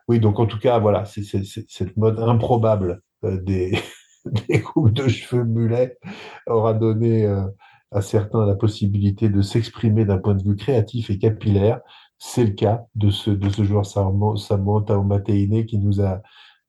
[0.09, 3.73] Oui, donc en tout cas, voilà, c'est cette mode improbable euh, des,
[4.49, 5.99] des coupes de cheveux mulets
[6.47, 7.47] aura donné euh,
[7.91, 11.81] à certains la possibilité de s'exprimer d'un point de vue créatif et capillaire.
[12.19, 16.21] C'est le cas de ce, de ce joueur Samuel Taumateine qui nous a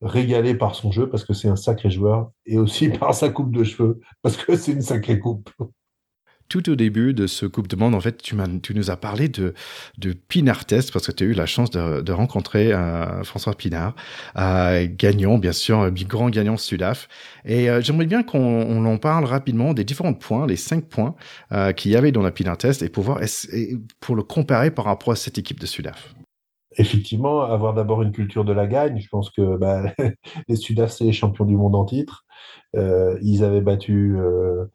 [0.02, 3.52] régalé par son jeu parce que c'est un sacré joueur et aussi par sa coupe
[3.52, 5.50] de cheveux parce que c'est une sacrée coupe
[6.50, 9.54] tout au début de ce Coupe de Monde, en fait, tu, nous as parlé de,
[10.00, 13.96] de Pinard Test parce que tu as eu la chance de, rencontrer euh, François Pinard,
[14.36, 17.08] euh, gagnant, bien sûr, grand gagnant Sudaf.
[17.46, 21.16] Et euh, j'aimerais bien qu'on en parle rapidement des différents points, les cinq points
[21.52, 23.20] euh, qu'il y avait dans la Pinard Test et, pouvoir,
[24.00, 26.16] pour le comparer par rapport à cette équipe de Sudaf
[26.78, 29.00] effectivement, avoir d'abord une culture de la gagne.
[29.00, 29.94] Je pense que bah,
[30.48, 32.26] les Sudaf, c'est les champions du monde en titre.
[32.76, 34.66] Euh, ils avaient battu euh, euh,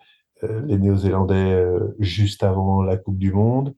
[0.67, 3.75] les Néo-Zélandais euh, juste avant la Coupe du Monde.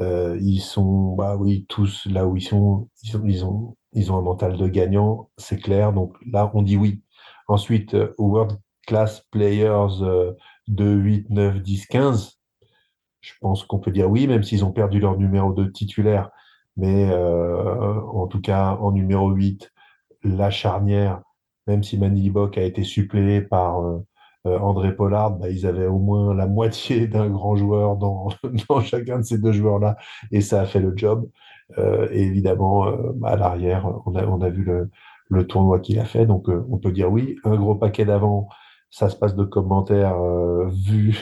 [0.00, 4.12] Euh, ils sont, bah oui, tous là où ils sont, ils, ont, ils ont, ils
[4.12, 5.92] ont un mental de gagnant, c'est clair.
[5.92, 7.02] Donc là, on dit oui.
[7.48, 10.34] Ensuite, World Class Players
[10.68, 12.38] de 8, 9, 10, 15.
[13.20, 16.30] Je pense qu'on peut dire oui, même s'ils ont perdu leur numéro de titulaire.
[16.76, 19.70] Mais en tout cas, en numéro 8,
[20.22, 21.22] la charnière,
[21.66, 24.04] même si Manny a été suppléé par euh,
[24.44, 28.28] André Pollard, bah, ils avaient au moins la moitié d'un grand joueur dans,
[28.82, 29.96] chacun de ces deux joueurs-là,
[30.30, 31.28] et ça a fait le job.
[31.78, 34.64] Euh, évidemment, euh, à l'arrière, on a, vu
[35.28, 37.36] le, tournoi qu'il a fait, donc on peut dire oui.
[37.44, 38.48] Un gros paquet d'avant,
[38.90, 40.18] ça se passe de commentaires
[40.70, 41.16] vu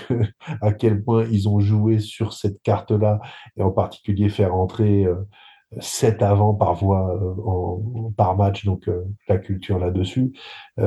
[0.62, 3.20] à quel point ils ont joué sur cette carte-là,
[3.56, 5.06] et en particulier faire entrer
[5.80, 7.20] 7 avant par voie
[8.16, 8.88] par match, donc
[9.28, 10.32] la culture là-dessus,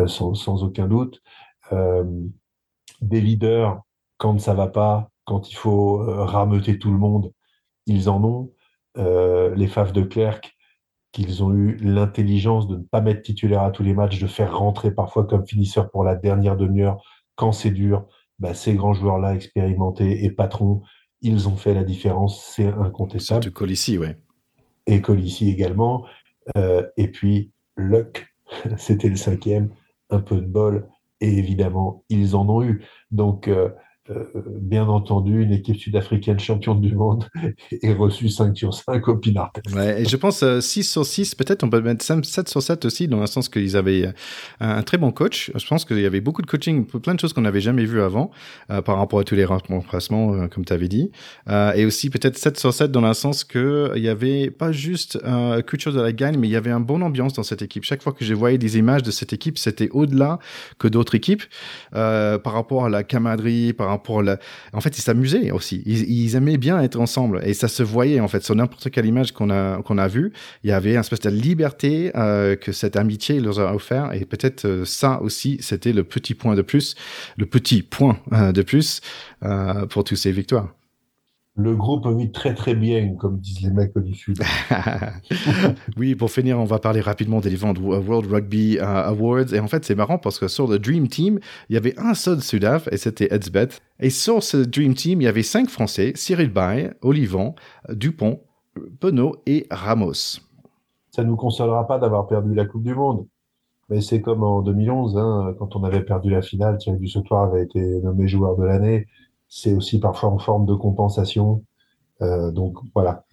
[0.08, 1.22] sans, aucun doute.
[1.74, 2.04] Euh,
[3.02, 3.82] des leaders
[4.18, 7.34] quand ça va pas, quand il faut euh, rameuter tout le monde,
[7.88, 8.52] ils en ont.
[8.98, 10.42] Euh, les Faves de Clerc,
[11.12, 14.56] qu'ils ont eu l'intelligence de ne pas mettre titulaire à tous les matchs, de faire
[14.56, 17.02] rentrer parfois comme finisseur pour la dernière demi-heure
[17.36, 18.06] quand c'est dur.
[18.38, 20.82] Bah, ces grands joueurs-là, expérimentés et patrons,
[21.22, 23.42] ils ont fait la différence, c'est incontestable.
[23.42, 24.18] Du Colissi, ouais.
[24.88, 26.06] Et Colissi également.
[26.56, 28.28] et puis, Luck,
[28.78, 29.70] c'était le cinquième,
[30.10, 30.90] un peu de bol,
[31.22, 32.84] et évidemment, ils en ont eu.
[33.12, 33.70] Donc, euh,
[34.10, 37.26] bien entendu, une équipe sud-africaine championne du monde
[37.72, 41.36] est reçue 5 sur 5 au Pinard Ouais, et je pense 6 euh, sur 6,
[41.36, 44.12] peut-être on peut mettre 7 sur 7 aussi, dans le sens qu'ils avaient euh,
[44.60, 45.52] un, très bon coach.
[45.56, 48.02] Je pense qu'il y avait beaucoup de coaching, plein de choses qu'on n'avait jamais vues
[48.02, 48.32] avant,
[48.86, 51.12] par rapport à tous les remplacements, comme tu avais dit.
[51.48, 55.62] et aussi peut-être 7 sur 7 dans le sens qu'il y avait pas juste euh,
[55.62, 57.84] culture de la gagne, mais il y avait un bon ambiance dans cette équipe.
[57.84, 60.40] Chaque fois que j'ai voyé des images de cette équipe, c'était au-delà
[60.80, 61.44] que d'autres équipes,
[61.92, 63.91] par rapport à la camaraderie, par
[64.22, 64.38] le.
[64.74, 65.84] En fait, ils s'amusaient aussi.
[65.86, 69.32] Ils, aimaient bien être ensemble et ça se voyait en fait sur n'importe quelle image
[69.32, 70.32] qu'on a qu'on a vue.
[70.64, 74.26] Il y avait une espèce de liberté euh, que cette amitié leur a offert et
[74.26, 76.96] peut-être euh, ça aussi c'était le petit point de plus,
[77.38, 79.02] le petit point euh, de plus
[79.90, 80.70] pour toutes ces victoires
[81.56, 84.40] le groupe vit très très bien, comme disent les mecs du Sud.
[85.98, 89.54] oui, pour finir, on va parler rapidement des différents World Rugby euh, Awards.
[89.54, 91.40] Et en fait, c'est marrant parce que sur le Dream Team,
[91.70, 93.82] il y avait un seul Sudaf et c'était Edsbeth.
[94.00, 97.56] Et sur ce Dream Team, il y avait cinq Français, Cyril Bay, Olivon,
[97.90, 98.40] Dupont,
[99.02, 100.40] Penaud et Ramos.
[101.12, 103.28] Ça ne nous consolera pas d'avoir perdu la Coupe du Monde.
[103.90, 107.64] Mais c'est comme en 2011, hein, quand on avait perdu la finale, Thierry Dussautoir avait
[107.64, 109.08] été nommé joueur de l'année
[109.52, 111.64] c'est aussi parfois en forme de compensation.
[112.22, 113.26] Euh, donc voilà,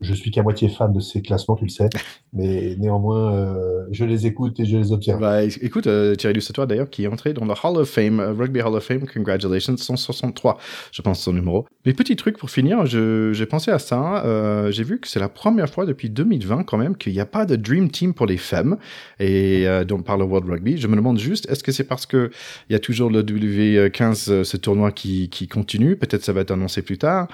[0.00, 1.88] je suis qu'à moitié fan de ces classements, tu le sais,
[2.34, 5.20] mais néanmoins, euh, je les écoute et je les observe.
[5.20, 8.32] Bah, écoute, euh, Thierry Lussatois d'ailleurs, qui est entré dans le Hall of Fame, euh,
[8.32, 10.58] Rugby Hall of Fame, congratulations, 163,
[10.92, 11.66] je pense, son numéro.
[11.86, 15.30] Mais petit truc pour finir, j'ai pensé à ça, euh, j'ai vu que c'est la
[15.30, 18.36] première fois depuis 2020 quand même qu'il n'y a pas de Dream Team pour les
[18.36, 18.76] femmes,
[19.18, 20.76] et euh, donc par le World Rugby.
[20.76, 22.30] Je me demande juste, est-ce que c'est parce que
[22.68, 26.50] il y a toujours le W15, ce tournoi qui, qui continue, peut-être ça va être
[26.50, 27.28] annoncé plus tard.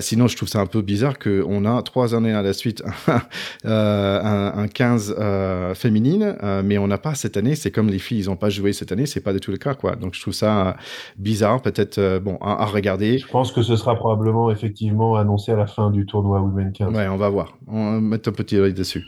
[0.00, 2.82] sinon, je trouve ça un peu bizarre qu'on a trois trois années à la suite
[3.66, 7.54] euh, un, 15 euh, féminine, euh, mais on n'a pas cette année.
[7.54, 9.58] C'est comme les filles, ils n'ont pas joué cette année, c'est pas du tout le
[9.58, 9.96] cas, quoi.
[9.96, 10.78] Donc je trouve ça
[11.18, 13.18] bizarre, peut-être bon à, regarder.
[13.18, 16.94] Je pense que ce sera probablement effectivement annoncé à la fin du tournoi Women 15.
[16.94, 17.58] Ouais, on va voir.
[17.66, 19.04] On va mettre un petit œil dessus.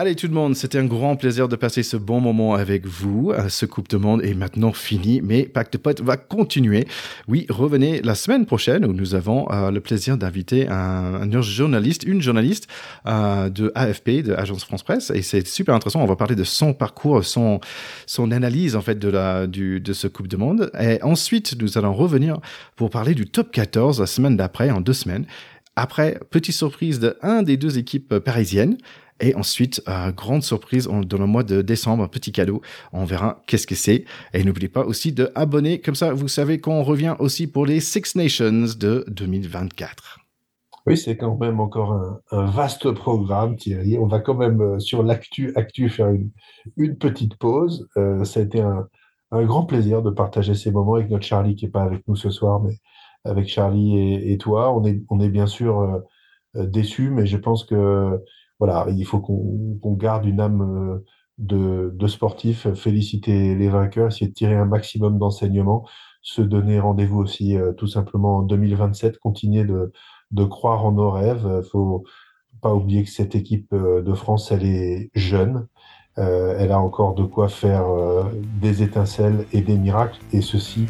[0.00, 3.32] Allez tout le monde, c'était un grand plaisir de passer ce bon moment avec vous.
[3.48, 6.86] Ce Coupe de Monde est maintenant fini, mais Pacte de va continuer.
[7.26, 12.22] Oui, revenez la semaine prochaine où nous avons euh, le plaisir d'inviter un, journaliste, une
[12.22, 12.68] journaliste
[13.08, 16.00] euh, de AFP, de Agence France Presse, et c'est super intéressant.
[16.00, 17.58] On va parler de son parcours, son
[18.06, 20.70] son analyse en fait de la du de ce Coupe de Monde.
[20.80, 22.38] Et ensuite, nous allons revenir
[22.76, 25.26] pour parler du Top 14 la semaine d'après, en deux semaines
[25.74, 28.76] Après, petite surprise de un des deux équipes parisiennes.
[29.20, 32.60] Et ensuite, euh, grande surprise dans le mois de décembre, un petit cadeau.
[32.92, 34.04] On verra qu'est-ce que c'est.
[34.32, 35.80] Et n'oubliez pas aussi de abonner.
[35.80, 40.18] Comme ça, vous savez qu'on revient aussi pour les Six Nations de 2024.
[40.88, 41.92] Oui, c'est quand même encore
[42.30, 43.98] un, vaste programme, Thierry.
[43.98, 46.08] On va quand même euh, sur l'actu actu faire
[46.78, 47.86] une, petite pause.
[47.98, 48.88] Euh, ça a été un,
[49.30, 52.30] grand plaisir de partager ces moments avec notre Charlie qui n'est pas avec nous ce
[52.30, 52.78] soir, mais
[53.24, 54.74] avec Charlie et, toi.
[54.74, 55.78] On est, on est bien sûr
[56.56, 58.18] euh, déçus, mais je pense que
[58.58, 61.02] voilà, il faut qu'on garde une âme
[61.38, 65.86] de, de, sportif, féliciter les vainqueurs, essayer de tirer un maximum d'enseignements,
[66.22, 71.48] se donner rendez-vous aussi tout simplement en 2027, continuer de croire en nos rêves.
[71.62, 72.04] Il faut
[72.60, 75.66] pas oublier que cette équipe euh, de France, elle est jeune.
[76.18, 78.24] Euh, elle a encore de quoi faire euh,
[78.60, 80.86] des étincelles et des miracles, et ceci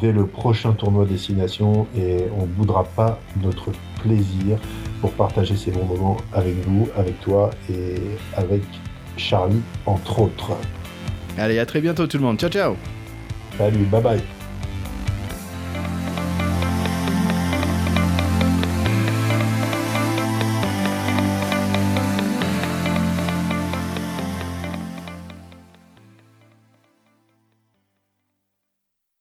[0.00, 1.86] dès le prochain tournoi Destination.
[1.96, 3.70] Et on ne boudra pas notre
[4.02, 4.58] plaisir
[5.00, 7.94] pour partager ces bons moments avec vous, avec toi et
[8.36, 8.62] avec
[9.16, 10.52] Charlie, entre autres.
[11.38, 12.38] Allez, à très bientôt tout le monde.
[12.38, 12.76] Ciao, ciao.
[13.58, 14.41] Salut, bye bye.